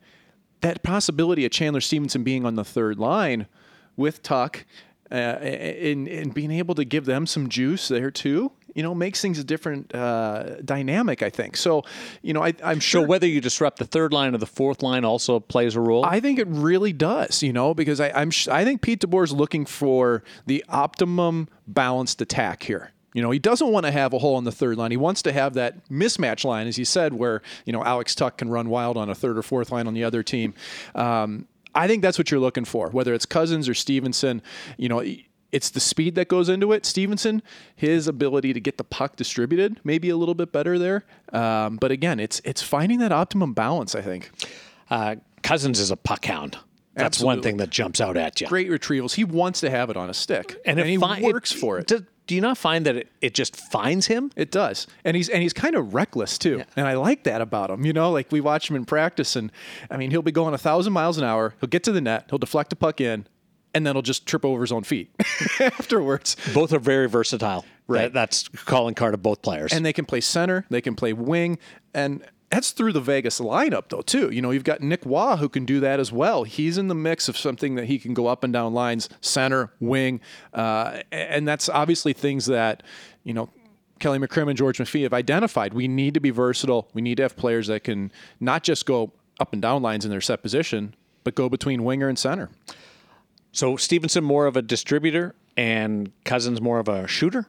that 0.61 0.83
possibility 0.83 1.45
of 1.45 1.51
Chandler 1.51 1.81
Stephenson 1.81 2.23
being 2.23 2.45
on 2.45 2.55
the 2.55 2.63
third 2.63 2.99
line 2.99 3.47
with 3.97 4.23
Tuch 4.23 4.65
uh, 5.11 5.15
and, 5.15 6.07
and 6.07 6.33
being 6.33 6.51
able 6.51 6.75
to 6.75 6.85
give 6.85 7.05
them 7.05 7.27
some 7.27 7.49
juice 7.49 7.87
there 7.87 8.11
too, 8.11 8.51
you 8.75 8.83
know, 8.83 8.95
makes 8.95 9.21
things 9.21 9.37
a 9.39 9.43
different 9.43 9.93
uh, 9.93 10.61
dynamic, 10.63 11.21
I 11.21 11.29
think. 11.29 11.57
So, 11.57 11.83
you 12.21 12.33
know, 12.33 12.41
I, 12.41 12.53
am 12.61 12.79
sure. 12.79 13.01
So 13.01 13.07
whether 13.07 13.27
you 13.27 13.41
disrupt 13.41 13.79
the 13.79 13.85
third 13.85 14.13
line 14.13 14.33
or 14.33 14.37
the 14.37 14.45
fourth 14.45 14.81
line 14.81 15.03
also 15.03 15.39
plays 15.39 15.75
a 15.75 15.81
role? 15.81 16.05
I 16.05 16.19
think 16.19 16.39
it 16.39 16.47
really 16.47 16.93
does, 16.93 17.43
you 17.43 17.53
know, 17.53 17.73
because 17.73 17.99
I, 17.99 18.11
I'm, 18.11 18.31
I 18.49 18.63
think 18.63 18.81
Pete 18.81 19.01
DeBoer 19.01 19.25
is 19.25 19.33
looking 19.33 19.65
for 19.65 20.23
the 20.45 20.63
optimum 20.69 21.49
balanced 21.67 22.21
attack 22.21 22.63
here. 22.63 22.91
You 23.13 23.21
know, 23.21 23.31
he 23.31 23.39
doesn't 23.39 23.67
want 23.67 23.85
to 23.85 23.91
have 23.91 24.13
a 24.13 24.19
hole 24.19 24.37
in 24.37 24.45
the 24.45 24.53
third 24.53 24.77
line. 24.77 24.91
He 24.91 24.97
wants 24.97 25.21
to 25.23 25.33
have 25.33 25.55
that 25.55 25.89
mismatch 25.89 26.45
line, 26.45 26.67
as 26.67 26.77
he 26.77 26.85
said, 26.85 27.13
where, 27.13 27.41
you 27.65 27.73
know, 27.73 27.83
Alex 27.83 28.15
Tuch 28.15 28.37
can 28.37 28.49
run 28.49 28.69
wild 28.69 28.95
on 28.95 29.09
a 29.09 29.15
third 29.15 29.37
or 29.37 29.41
fourth 29.41 29.69
line 29.71 29.85
on 29.85 29.93
the 29.93 30.05
other 30.05 30.23
team. 30.23 30.53
Um, 30.95 31.45
I 31.73 31.87
think 31.87 32.01
that's 32.01 32.17
what 32.17 32.31
you're 32.31 32.39
looking 32.39 32.65
for, 32.65 32.89
whether 32.89 33.13
it's 33.13 33.25
Cousins 33.25 33.69
or 33.69 33.73
Stephenson. 33.73 34.41
You 34.77 34.89
know, 34.89 35.03
it's 35.51 35.69
the 35.69 35.79
speed 35.79 36.15
that 36.15 36.27
goes 36.27 36.49
into 36.49 36.71
it. 36.71 36.85
Stephenson, 36.85 37.41
his 37.75 38.07
ability 38.07 38.53
to 38.53 38.59
get 38.59 38.77
the 38.77 38.83
puck 38.83 39.15
distributed, 39.15 39.79
maybe 39.83 40.09
a 40.09 40.17
little 40.17 40.35
bit 40.35 40.51
better 40.51 40.77
there. 40.79 41.05
Um, 41.33 41.77
but 41.77 41.91
again, 41.91 42.19
it's 42.19 42.41
it's 42.43 42.61
finding 42.61 42.99
that 42.99 43.11
optimum 43.11 43.53
balance. 43.53 43.95
I 43.95 44.01
think. 44.01 44.31
Uh, 44.89 45.15
Cousins 45.43 45.79
is 45.79 45.91
a 45.91 45.97
puck 45.97 46.25
hound. 46.25 46.57
That's 46.93 47.05
Absolutely. 47.05 47.35
one 47.37 47.43
thing 47.43 47.57
that 47.57 47.69
jumps 47.69 48.01
out 48.01 48.17
at 48.17 48.41
you. 48.41 48.47
Great 48.47 48.69
retrievals. 48.69 49.13
He 49.13 49.23
wants 49.23 49.61
to 49.61 49.69
have 49.69 49.89
it 49.89 49.95
on 49.95 50.09
a 50.09 50.13
stick, 50.13 50.57
and, 50.65 50.77
and 50.77 50.89
he 50.89 50.97
fi- 50.97 51.21
works 51.21 51.53
it, 51.53 51.57
for 51.57 51.79
it. 51.79 51.91
Do, 52.31 52.35
you 52.35 52.41
not 52.41 52.57
find 52.57 52.85
that 52.85 52.95
it, 52.95 53.11
it, 53.19 53.33
just 53.33 53.55
finds 53.55 54.07
him? 54.07 54.31
It 54.37 54.51
does, 54.51 54.87
and 55.03 55.17
he's 55.17 55.27
and 55.27 55.43
he's 55.43 55.51
kind 55.51 55.75
of 55.75 55.93
reckless 55.93 56.37
too, 56.37 56.59
yeah. 56.59 56.63
and 56.77 56.87
I 56.87 56.93
like 56.93 57.25
that 57.25 57.41
about 57.41 57.69
him. 57.69 57.85
You 57.85 57.91
know, 57.91 58.09
like 58.11 58.31
we 58.31 58.39
watch 58.39 58.69
him 58.69 58.77
in 58.77 58.85
practice, 58.85 59.35
and 59.35 59.51
I 59.89 59.97
mean, 59.97 60.11
he'll 60.11 60.21
be 60.21 60.31
going 60.31 60.53
a 60.53 60.57
thousand 60.57 60.93
miles 60.93 61.17
an 61.17 61.25
hour. 61.25 61.53
He'll 61.59 61.67
get 61.67 61.83
to 61.83 61.91
the 61.91 61.99
net. 61.99 62.27
He'll 62.29 62.39
deflect 62.39 62.71
a 62.71 62.77
puck 62.77 63.01
in, 63.01 63.27
and 63.73 63.85
then 63.85 63.95
he'll 63.95 64.01
just 64.01 64.25
trip 64.25 64.45
over 64.45 64.61
his 64.61 64.71
own 64.71 64.83
feet 64.83 65.13
afterwards. 65.59 66.37
Both 66.53 66.71
are 66.71 66.79
very 66.79 67.09
versatile. 67.09 67.65
Right. 67.87 68.03
That, 68.03 68.13
that's 68.13 68.47
calling 68.47 68.95
card 68.95 69.13
of 69.13 69.21
both 69.21 69.41
players. 69.41 69.73
And 69.73 69.85
they 69.85 69.91
can 69.91 70.05
play 70.05 70.21
center, 70.21 70.65
they 70.69 70.81
can 70.81 70.95
play 70.95 71.11
wing, 71.11 71.59
and 71.93 72.23
that's 72.51 72.71
through 72.71 72.93
the 72.93 73.01
Vegas 73.01 73.39
lineup 73.39 73.89
though 73.89 74.01
too. 74.01 74.29
You 74.29 74.41
know, 74.41 74.51
you've 74.51 74.63
got 74.63 74.81
Nick 74.81 75.05
Waugh 75.05 75.37
who 75.37 75.49
can 75.49 75.65
do 75.65 75.79
that 75.79 75.99
as 75.99 76.11
well. 76.11 76.43
He's 76.43 76.77
in 76.77 76.89
the 76.89 76.95
mix 76.95 77.27
of 77.27 77.37
something 77.37 77.75
that 77.75 77.85
he 77.85 77.97
can 77.97 78.13
go 78.13 78.27
up 78.27 78.43
and 78.43 78.53
down 78.53 78.73
lines, 78.73 79.09
center, 79.21 79.71
wing, 79.79 80.19
uh, 80.53 80.99
and 81.11 81.47
that's 81.47 81.69
obviously 81.69 82.13
things 82.13 82.45
that 82.45 82.83
you 83.23 83.33
know. 83.33 83.49
Kelly 83.99 84.17
McCrimmon, 84.17 84.49
and 84.49 84.57
George 84.57 84.79
McPhee 84.79 85.03
have 85.03 85.13
identified. 85.13 85.75
We 85.75 85.87
need 85.87 86.15
to 86.15 86.19
be 86.19 86.31
versatile. 86.31 86.89
We 86.91 87.03
need 87.03 87.17
to 87.17 87.21
have 87.21 87.37
players 87.37 87.67
that 87.67 87.83
can 87.83 88.11
not 88.39 88.63
just 88.63 88.87
go 88.87 89.11
up 89.39 89.53
and 89.53 89.61
down 89.61 89.83
lines 89.83 90.05
in 90.05 90.09
their 90.09 90.21
set 90.21 90.41
position, 90.41 90.95
but 91.23 91.35
go 91.35 91.49
between 91.49 91.83
winger 91.83 92.09
and 92.09 92.17
center. 92.17 92.49
So 93.51 93.77
Stephenson 93.77 94.23
more 94.23 94.47
of 94.47 94.57
a 94.57 94.63
distributor 94.63 95.35
and 95.57 96.11
Cousins 96.23 96.61
more 96.61 96.79
of 96.79 96.87
a 96.87 97.07
shooter? 97.07 97.47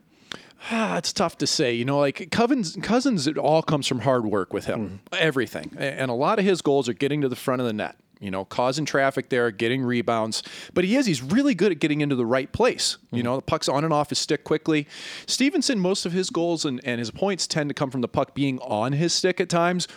Ah, 0.71 0.97
it's 0.99 1.13
tough 1.13 1.39
to 1.39 1.47
say. 1.47 1.73
You 1.75 1.85
know, 1.85 1.99
like 1.99 2.31
Cozens, 2.31 2.77
Cousins, 2.83 3.27
it 3.27 3.39
all 3.39 3.63
comes 3.63 3.87
from 3.87 4.01
hard 4.01 4.27
work 4.27 4.53
with 4.53 4.67
him. 4.67 5.01
Mm. 5.11 5.19
Everything, 5.19 5.73
and 5.77 6.11
a 6.11 6.15
lot 6.15 6.39
of 6.39 6.45
his 6.45 6.63
goals 6.63 6.89
are 6.89 6.95
getting 6.95 7.21
to 7.23 7.29
the 7.29 7.37
front 7.37 7.61
of 7.61 7.67
the 7.67 7.73
net 7.73 7.97
you 8.23 8.31
know, 8.31 8.45
causing 8.45 8.85
traffic 8.85 9.29
there, 9.29 9.51
getting 9.51 9.83
rebounds. 9.83 10.43
But 10.73 10.85
he 10.85 10.97
is, 10.97 11.07
he's 11.07 11.21
really 11.21 11.55
good 11.55 11.73
at 11.73 11.81
getting 11.81 12.01
into 12.01 12.15
the 12.15 12.25
right 12.25 12.51
place. 12.53 12.97
Mm-hmm. 12.97 13.17
You 13.17 13.23
know, 13.25 13.37
the 13.37 13.43
puck's 13.43 13.69
on 13.69 13.85
and 13.85 13.93
off 13.93 14.11
his 14.11 14.19
stick 14.19 14.45
quickly. 14.45 14.87
Stephenson, 15.27 15.79
most 15.81 16.07
of 16.07 16.13
his 16.13 16.31
goals 16.31 16.65
and, 16.65 16.81
and 16.85 17.01
his 17.01 17.11
points 17.11 17.47
tend 17.47 17.69
to 17.69 17.75
come 17.75 17.91
from 17.91 18.01
the 18.01 18.09
puck 18.09 18.35
being 18.35 18.59
on 18.61 18.93
his 18.93 19.13
stick 19.13 19.41
at 19.41 19.49
times, 19.49 19.89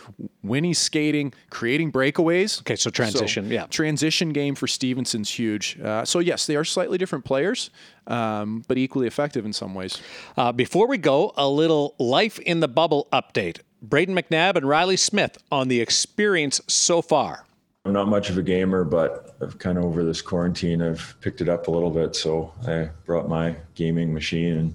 when 0.42 0.64
he's 0.64 0.78
skating, 0.78 1.32
creating 1.50 1.92
breakaways. 1.92 2.60
Okay, 2.60 2.76
so 2.76 2.90
transition, 2.90 3.46
so, 3.46 3.54
yeah. 3.54 3.66
Transition 3.66 4.30
game 4.30 4.54
for 4.54 4.66
Stephenson's 4.66 5.30
huge. 5.30 5.78
Uh, 5.80 6.04
so, 6.04 6.18
yes, 6.18 6.46
they 6.46 6.56
are 6.56 6.64
slightly 6.64 6.98
different 6.98 7.24
players. 7.24 7.70
Um, 8.08 8.62
but 8.68 8.78
equally 8.78 9.08
effective 9.08 9.44
in 9.44 9.52
some 9.52 9.74
ways. 9.74 10.00
Uh, 10.36 10.52
before 10.52 10.86
we 10.86 10.96
go, 10.96 11.32
a 11.36 11.48
little 11.48 11.96
life 11.98 12.38
in 12.38 12.60
the 12.60 12.68
bubble 12.68 13.08
update. 13.12 13.58
Brayden 13.84 14.16
McNabb 14.16 14.54
and 14.54 14.68
Riley 14.68 14.96
Smith 14.96 15.38
on 15.50 15.66
the 15.66 15.80
experience 15.80 16.60
so 16.68 17.02
far. 17.02 17.45
I'm 17.86 17.92
not 17.92 18.08
much 18.08 18.30
of 18.30 18.36
a 18.36 18.42
gamer, 18.42 18.82
but 18.82 19.36
I've 19.40 19.58
kind 19.60 19.78
of 19.78 19.84
over 19.84 20.02
this 20.02 20.20
quarantine, 20.20 20.82
I've 20.82 21.14
picked 21.20 21.40
it 21.40 21.48
up 21.48 21.68
a 21.68 21.70
little 21.70 21.90
bit. 21.90 22.16
So 22.16 22.52
I 22.66 22.90
brought 23.04 23.28
my 23.28 23.54
gaming 23.76 24.12
machine 24.12 24.54
and 24.54 24.74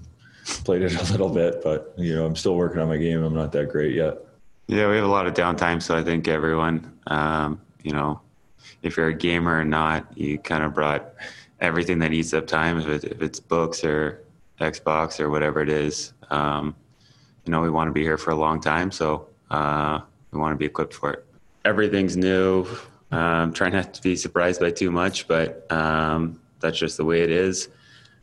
played 0.64 0.80
it 0.80 0.98
a 0.98 1.12
little 1.12 1.28
bit, 1.28 1.62
but 1.62 1.92
you 1.98 2.16
know, 2.16 2.24
I'm 2.24 2.34
still 2.34 2.56
working 2.56 2.80
on 2.80 2.88
my 2.88 2.96
game. 2.96 3.22
I'm 3.22 3.34
not 3.34 3.52
that 3.52 3.68
great 3.68 3.94
yet. 3.94 4.16
Yeah, 4.66 4.88
we 4.88 4.96
have 4.96 5.04
a 5.04 5.08
lot 5.08 5.26
of 5.26 5.34
downtime. 5.34 5.82
So 5.82 5.94
I 5.94 6.02
think 6.02 6.26
everyone, 6.26 6.90
um, 7.08 7.60
you 7.82 7.92
know, 7.92 8.18
if 8.80 8.96
you're 8.96 9.08
a 9.08 9.14
gamer 9.14 9.60
or 9.60 9.64
not, 9.64 10.06
you 10.16 10.38
kind 10.38 10.64
of 10.64 10.72
brought 10.72 11.12
everything 11.60 11.98
that 11.98 12.14
eats 12.14 12.32
up 12.32 12.46
time. 12.46 12.78
If, 12.78 12.86
it, 12.86 13.04
if 13.04 13.20
it's 13.20 13.40
books 13.40 13.84
or 13.84 14.24
Xbox 14.58 15.20
or 15.20 15.28
whatever 15.28 15.60
it 15.60 15.68
is, 15.68 16.14
um, 16.30 16.74
you 17.44 17.50
know, 17.50 17.60
we 17.60 17.68
want 17.68 17.88
to 17.88 17.92
be 17.92 18.02
here 18.02 18.16
for 18.16 18.30
a 18.30 18.36
long 18.36 18.58
time. 18.58 18.90
So 18.90 19.28
uh, 19.50 20.00
we 20.30 20.40
want 20.40 20.54
to 20.54 20.56
be 20.56 20.64
equipped 20.64 20.94
for 20.94 21.12
it. 21.12 21.26
Everything's 21.66 22.16
new 22.16 22.66
um, 23.12 23.52
try 23.52 23.68
not 23.68 23.94
to 23.94 24.02
be 24.02 24.16
surprised 24.16 24.60
by 24.60 24.70
too 24.70 24.90
much, 24.90 25.28
but 25.28 25.70
um, 25.70 26.40
that's 26.60 26.78
just 26.78 26.96
the 26.96 27.04
way 27.04 27.22
it 27.22 27.30
is. 27.30 27.68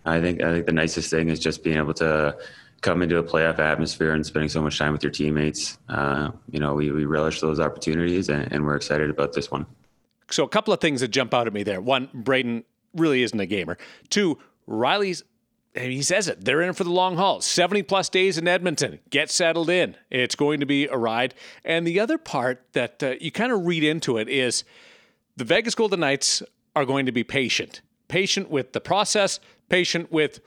I 0.05 0.19
think 0.19 0.41
I 0.41 0.51
think 0.51 0.65
the 0.65 0.71
nicest 0.73 1.09
thing 1.09 1.29
is 1.29 1.39
just 1.39 1.63
being 1.63 1.77
able 1.77 1.93
to 1.95 2.35
come 2.81 3.01
into 3.01 3.17
a 3.17 3.23
playoff 3.23 3.59
atmosphere 3.59 4.13
and 4.13 4.25
spending 4.25 4.49
so 4.49 4.61
much 4.61 4.77
time 4.77 4.93
with 4.93 5.03
your 5.03 5.11
teammates. 5.11 5.77
Uh, 5.89 6.31
you 6.49 6.59
know, 6.59 6.73
we, 6.73 6.91
we 6.91 7.05
relish 7.05 7.41
those 7.41 7.59
opportunities, 7.59 8.29
and, 8.29 8.51
and 8.51 8.65
we're 8.65 8.75
excited 8.75 9.09
about 9.09 9.33
this 9.33 9.51
one. 9.51 9.65
So, 10.31 10.43
a 10.43 10.49
couple 10.49 10.73
of 10.73 10.79
things 10.79 11.01
that 11.01 11.09
jump 11.09 11.33
out 11.33 11.47
at 11.47 11.53
me 11.53 11.63
there. 11.63 11.81
One, 11.81 12.07
Brayden 12.15 12.63
really 12.93 13.23
isn't 13.23 13.39
a 13.39 13.45
gamer. 13.45 13.77
Two, 14.09 14.37
Riley's 14.67 15.23
he 15.75 16.01
says 16.01 16.27
it. 16.27 16.43
They're 16.43 16.61
in 16.61 16.73
for 16.73 16.83
the 16.83 16.91
long 16.91 17.15
haul. 17.17 17.41
70 17.41 17.83
plus 17.83 18.09
days 18.09 18.37
in 18.37 18.47
Edmonton. 18.47 18.99
Get 19.09 19.29
settled 19.29 19.69
in. 19.69 19.95
It's 20.09 20.35
going 20.35 20.59
to 20.59 20.65
be 20.65 20.87
a 20.87 20.97
ride. 20.97 21.35
And 21.63 21.85
the 21.85 21.99
other 21.99 22.17
part 22.17 22.63
that 22.73 23.03
uh, 23.03 23.15
you 23.21 23.31
kind 23.31 23.51
of 23.51 23.65
read 23.65 23.83
into 23.83 24.17
it 24.17 24.27
is 24.27 24.63
the 25.37 25.43
Vegas 25.43 25.75
Golden 25.75 25.99
Knights 25.99 26.41
are 26.75 26.85
going 26.85 27.05
to 27.05 27.11
be 27.11 27.23
patient. 27.23 27.81
Patient 28.07 28.49
with 28.49 28.73
the 28.73 28.81
process, 28.81 29.39
patient 29.69 30.11
with 30.11 30.39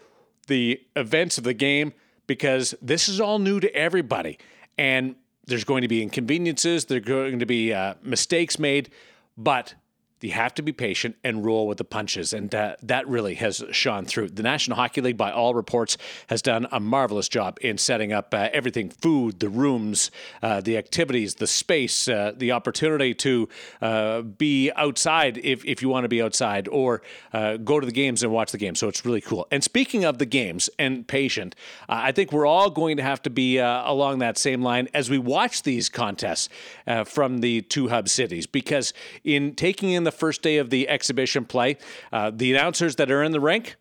the 0.48 0.80
events 0.96 1.38
of 1.38 1.44
the 1.44 1.54
game, 1.54 1.92
because 2.26 2.74
this 2.82 3.08
is 3.08 3.20
all 3.20 3.38
new 3.38 3.60
to 3.60 3.72
everybody. 3.74 4.38
And 4.76 5.14
there's 5.46 5.64
going 5.64 5.82
to 5.82 5.88
be 5.88 6.02
inconveniences, 6.02 6.86
there's 6.86 7.04
going 7.04 7.38
to 7.38 7.46
be 7.46 7.72
uh, 7.72 7.94
mistakes 8.02 8.58
made, 8.58 8.90
but 9.36 9.74
you 10.22 10.32
have 10.32 10.54
to 10.54 10.62
be 10.62 10.72
patient 10.72 11.16
and 11.24 11.44
roll 11.44 11.66
with 11.66 11.78
the 11.78 11.84
punches. 11.84 12.32
And 12.32 12.54
uh, 12.54 12.76
that 12.82 13.08
really 13.08 13.34
has 13.36 13.64
shone 13.72 14.04
through. 14.04 14.28
The 14.28 14.42
National 14.42 14.76
Hockey 14.76 15.00
League, 15.00 15.16
by 15.16 15.32
all 15.32 15.54
reports, 15.54 15.98
has 16.28 16.42
done 16.42 16.66
a 16.70 16.80
marvelous 16.80 17.28
job 17.28 17.58
in 17.60 17.78
setting 17.78 18.12
up 18.12 18.32
uh, 18.32 18.48
everything 18.52 18.90
food, 18.90 19.40
the 19.40 19.48
rooms, 19.48 20.10
uh, 20.42 20.60
the 20.60 20.76
activities, 20.76 21.36
the 21.36 21.46
space, 21.46 22.08
uh, 22.08 22.32
the 22.36 22.52
opportunity 22.52 23.14
to 23.14 23.48
uh, 23.80 24.22
be 24.22 24.70
outside 24.76 25.38
if, 25.38 25.64
if 25.64 25.82
you 25.82 25.88
want 25.88 26.04
to 26.04 26.08
be 26.08 26.22
outside 26.22 26.68
or 26.68 27.02
uh, 27.32 27.56
go 27.56 27.80
to 27.80 27.86
the 27.86 27.92
games 27.92 28.22
and 28.22 28.32
watch 28.32 28.52
the 28.52 28.58
game. 28.58 28.74
So 28.74 28.88
it's 28.88 29.04
really 29.04 29.20
cool. 29.20 29.46
And 29.50 29.64
speaking 29.64 30.04
of 30.04 30.18
the 30.18 30.26
games 30.26 30.70
and 30.78 31.06
patient, 31.06 31.56
I 31.88 32.12
think 32.12 32.32
we're 32.32 32.46
all 32.46 32.70
going 32.70 32.96
to 32.98 33.02
have 33.02 33.22
to 33.22 33.30
be 33.30 33.58
along 33.58 34.20
that 34.20 34.38
same 34.38 34.62
line 34.62 34.88
as 34.94 35.10
we 35.10 35.18
watch 35.18 35.62
these 35.62 35.88
contests 35.88 36.48
from 37.06 37.38
the 37.38 37.62
two 37.62 37.88
hub 37.88 38.08
cities 38.08 38.46
because 38.46 38.92
in 39.24 39.54
taking 39.54 39.90
in 39.90 40.04
the 40.04 40.11
the 40.12 40.18
first 40.18 40.42
day 40.42 40.58
of 40.58 40.70
the 40.70 40.88
exhibition 40.88 41.44
play. 41.44 41.78
Uh, 42.12 42.30
the 42.34 42.52
announcers 42.52 42.96
that 42.96 43.10
are 43.10 43.22
in 43.22 43.32
the 43.32 43.40
rink, 43.40 43.76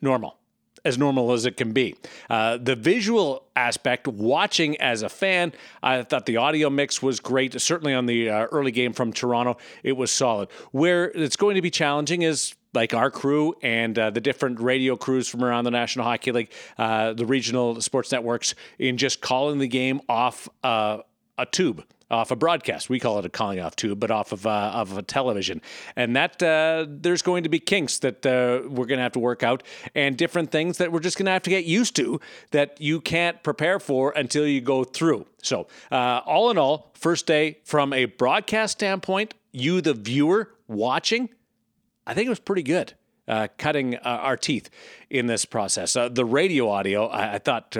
normal 0.00 0.38
as 0.84 0.96
normal 0.96 1.32
as 1.32 1.44
it 1.44 1.56
can 1.56 1.72
be. 1.72 1.96
Uh, 2.30 2.56
the 2.58 2.76
visual 2.76 3.44
aspect, 3.56 4.06
watching 4.06 4.80
as 4.80 5.02
a 5.02 5.08
fan, 5.08 5.52
I 5.82 6.04
thought 6.04 6.26
the 6.26 6.36
audio 6.36 6.70
mix 6.70 7.02
was 7.02 7.18
great. 7.18 7.60
Certainly 7.60 7.92
on 7.92 8.06
the 8.06 8.30
uh, 8.30 8.46
early 8.52 8.70
game 8.70 8.92
from 8.92 9.12
Toronto, 9.12 9.56
it 9.82 9.96
was 9.96 10.12
solid. 10.12 10.48
Where 10.70 11.10
it's 11.10 11.34
going 11.34 11.56
to 11.56 11.62
be 11.62 11.70
challenging 11.70 12.22
is 12.22 12.54
like 12.72 12.94
our 12.94 13.10
crew 13.10 13.56
and 13.62 13.98
uh, 13.98 14.10
the 14.10 14.20
different 14.20 14.60
radio 14.60 14.96
crews 14.96 15.26
from 15.28 15.42
around 15.42 15.64
the 15.64 15.72
National 15.72 16.04
Hockey 16.04 16.30
League, 16.30 16.52
uh, 16.78 17.14
the 17.14 17.26
regional 17.26 17.80
sports 17.80 18.12
networks, 18.12 18.54
in 18.78 18.96
just 18.96 19.20
calling 19.20 19.58
the 19.58 19.68
game 19.68 20.00
off 20.08 20.48
uh, 20.62 20.98
a 21.36 21.46
tube 21.46 21.84
off 22.10 22.30
a 22.30 22.36
broadcast. 22.36 22.88
We 22.88 23.00
call 23.00 23.18
it 23.18 23.24
a 23.24 23.28
calling 23.28 23.60
off 23.60 23.76
tube, 23.76 23.98
but 23.98 24.10
off 24.10 24.32
of 24.32 24.46
uh, 24.46 24.70
of 24.74 24.96
a 24.96 25.02
television. 25.02 25.60
And 25.96 26.14
that 26.16 26.42
uh, 26.42 26.86
there's 26.88 27.22
going 27.22 27.42
to 27.42 27.48
be 27.48 27.58
kinks 27.58 27.98
that 28.00 28.24
uh, 28.24 28.68
we're 28.68 28.86
going 28.86 28.98
to 28.98 29.02
have 29.02 29.12
to 29.12 29.18
work 29.18 29.42
out, 29.42 29.62
and 29.94 30.16
different 30.16 30.50
things 30.50 30.78
that 30.78 30.92
we're 30.92 31.00
just 31.00 31.18
going 31.18 31.26
to 31.26 31.32
have 31.32 31.42
to 31.42 31.50
get 31.50 31.64
used 31.64 31.96
to 31.96 32.20
that 32.50 32.80
you 32.80 33.00
can't 33.00 33.42
prepare 33.42 33.80
for 33.80 34.12
until 34.12 34.46
you 34.46 34.60
go 34.60 34.84
through. 34.84 35.26
So, 35.42 35.66
uh, 35.90 36.20
all 36.26 36.50
in 36.50 36.58
all, 36.58 36.92
first 36.94 37.26
day 37.26 37.58
from 37.64 37.92
a 37.92 38.04
broadcast 38.06 38.72
standpoint, 38.72 39.34
you 39.52 39.80
the 39.80 39.94
viewer 39.94 40.50
watching, 40.68 41.28
I 42.06 42.14
think 42.14 42.26
it 42.26 42.30
was 42.30 42.40
pretty 42.40 42.62
good. 42.62 42.94
Uh, 43.28 43.48
cutting 43.58 43.96
uh, 43.96 44.00
our 44.04 44.36
teeth 44.36 44.70
in 45.10 45.26
this 45.26 45.44
process. 45.44 45.94
The 45.94 46.24
radio 46.24 46.70
audio, 46.70 47.06
I, 47.06 47.34
I 47.34 47.38
thought 47.38 47.76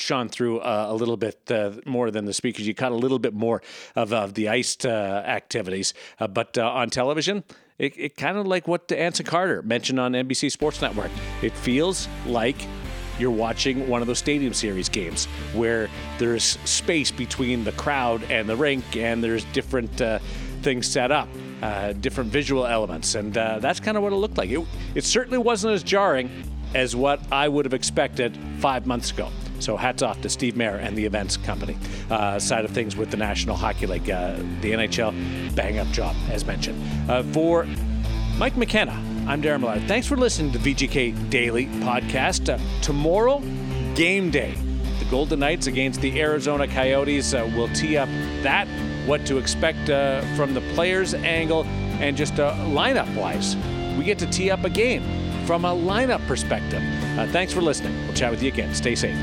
shone 0.00 0.28
through 0.28 0.60
uh, 0.60 0.86
a 0.88 0.94
little 0.94 1.16
bit 1.16 1.38
uh, 1.50 1.72
more 1.86 2.10
than 2.10 2.24
the 2.24 2.32
speakers. 2.32 2.66
You 2.66 2.74
caught 2.74 2.92
a 2.92 2.96
little 2.96 3.18
bit 3.18 3.34
more 3.34 3.62
of, 3.94 4.12
of 4.12 4.34
the 4.34 4.48
iced 4.48 4.86
uh, 4.86 5.22
activities. 5.26 5.94
Uh, 6.18 6.26
but 6.26 6.56
uh, 6.58 6.68
on 6.68 6.90
television, 6.90 7.44
it, 7.78 7.94
it 7.96 8.16
kind 8.16 8.36
of 8.36 8.46
like 8.46 8.66
what 8.66 8.90
Anson 8.92 9.26
Carter 9.26 9.62
mentioned 9.62 10.00
on 10.00 10.12
NBC 10.12 10.50
Sports 10.50 10.80
Network. 10.80 11.10
It 11.42 11.52
feels 11.52 12.08
like 12.26 12.56
you're 13.18 13.30
watching 13.30 13.86
one 13.88 14.00
of 14.00 14.06
those 14.06 14.18
Stadium 14.18 14.54
Series 14.54 14.88
games 14.88 15.26
where 15.54 15.88
there's 16.18 16.58
space 16.64 17.10
between 17.10 17.64
the 17.64 17.72
crowd 17.72 18.22
and 18.30 18.48
the 18.48 18.56
rink, 18.56 18.96
and 18.96 19.22
there's 19.22 19.44
different 19.46 20.00
uh, 20.00 20.18
things 20.62 20.86
set 20.86 21.12
up. 21.12 21.28
Uh, 21.62 21.92
different 21.92 22.30
visual 22.30 22.66
elements, 22.66 23.14
and 23.16 23.36
uh, 23.36 23.58
that's 23.58 23.80
kind 23.80 23.98
of 23.98 24.02
what 24.02 24.14
it 24.14 24.16
looked 24.16 24.38
like. 24.38 24.48
It, 24.48 24.66
it 24.94 25.04
certainly 25.04 25.36
wasn't 25.36 25.74
as 25.74 25.82
jarring 25.82 26.30
as 26.74 26.96
what 26.96 27.20
I 27.30 27.48
would 27.48 27.66
have 27.66 27.74
expected 27.74 28.34
five 28.60 28.86
months 28.86 29.10
ago. 29.10 29.28
So 29.60 29.76
hats 29.76 30.02
off 30.02 30.20
to 30.22 30.28
Steve 30.28 30.56
Mayer 30.56 30.76
and 30.76 30.96
the 30.96 31.04
events 31.04 31.36
company 31.36 31.76
uh, 32.10 32.38
side 32.38 32.64
of 32.64 32.70
things 32.70 32.96
with 32.96 33.10
the 33.10 33.16
National 33.16 33.56
Hockey 33.56 33.86
League, 33.86 34.10
uh, 34.10 34.36
the 34.60 34.72
NHL, 34.72 35.54
bang 35.54 35.78
up 35.78 35.86
job 35.88 36.16
as 36.30 36.46
mentioned. 36.46 36.82
Uh, 37.10 37.22
for 37.22 37.66
Mike 38.38 38.56
McKenna, 38.56 38.92
I'm 39.28 39.42
Darren 39.42 39.60
Millard. 39.60 39.86
Thanks 39.86 40.06
for 40.06 40.16
listening 40.16 40.50
to 40.52 40.58
VGK 40.58 41.30
Daily 41.30 41.66
Podcast. 41.66 42.48
Uh, 42.52 42.58
tomorrow, 42.80 43.40
game 43.94 44.30
day. 44.30 44.54
The 44.98 45.04
Golden 45.10 45.40
Knights 45.40 45.66
against 45.66 46.00
the 46.00 46.20
Arizona 46.20 46.66
Coyotes. 46.66 47.34
Uh, 47.34 47.50
will 47.54 47.68
tee 47.68 47.96
up 47.98 48.08
that, 48.42 48.66
what 49.06 49.26
to 49.26 49.36
expect 49.36 49.90
uh, 49.90 50.22
from 50.36 50.54
the 50.54 50.62
players' 50.74 51.12
angle, 51.12 51.64
and 52.00 52.16
just 52.16 52.34
lineup 52.34 53.14
wise. 53.14 53.56
We 53.98 54.04
get 54.04 54.18
to 54.20 54.26
tee 54.26 54.50
up 54.50 54.64
a 54.64 54.70
game 54.70 55.02
from 55.46 55.66
a 55.66 55.74
lineup 55.74 56.26
perspective. 56.26 56.82
thanks 57.30 57.52
for 57.52 57.60
listening. 57.60 57.94
We'll 58.06 58.14
chat 58.14 58.30
with 58.30 58.42
you 58.42 58.48
again. 58.48 58.74
Stay 58.74 58.94
safe. 58.94 59.16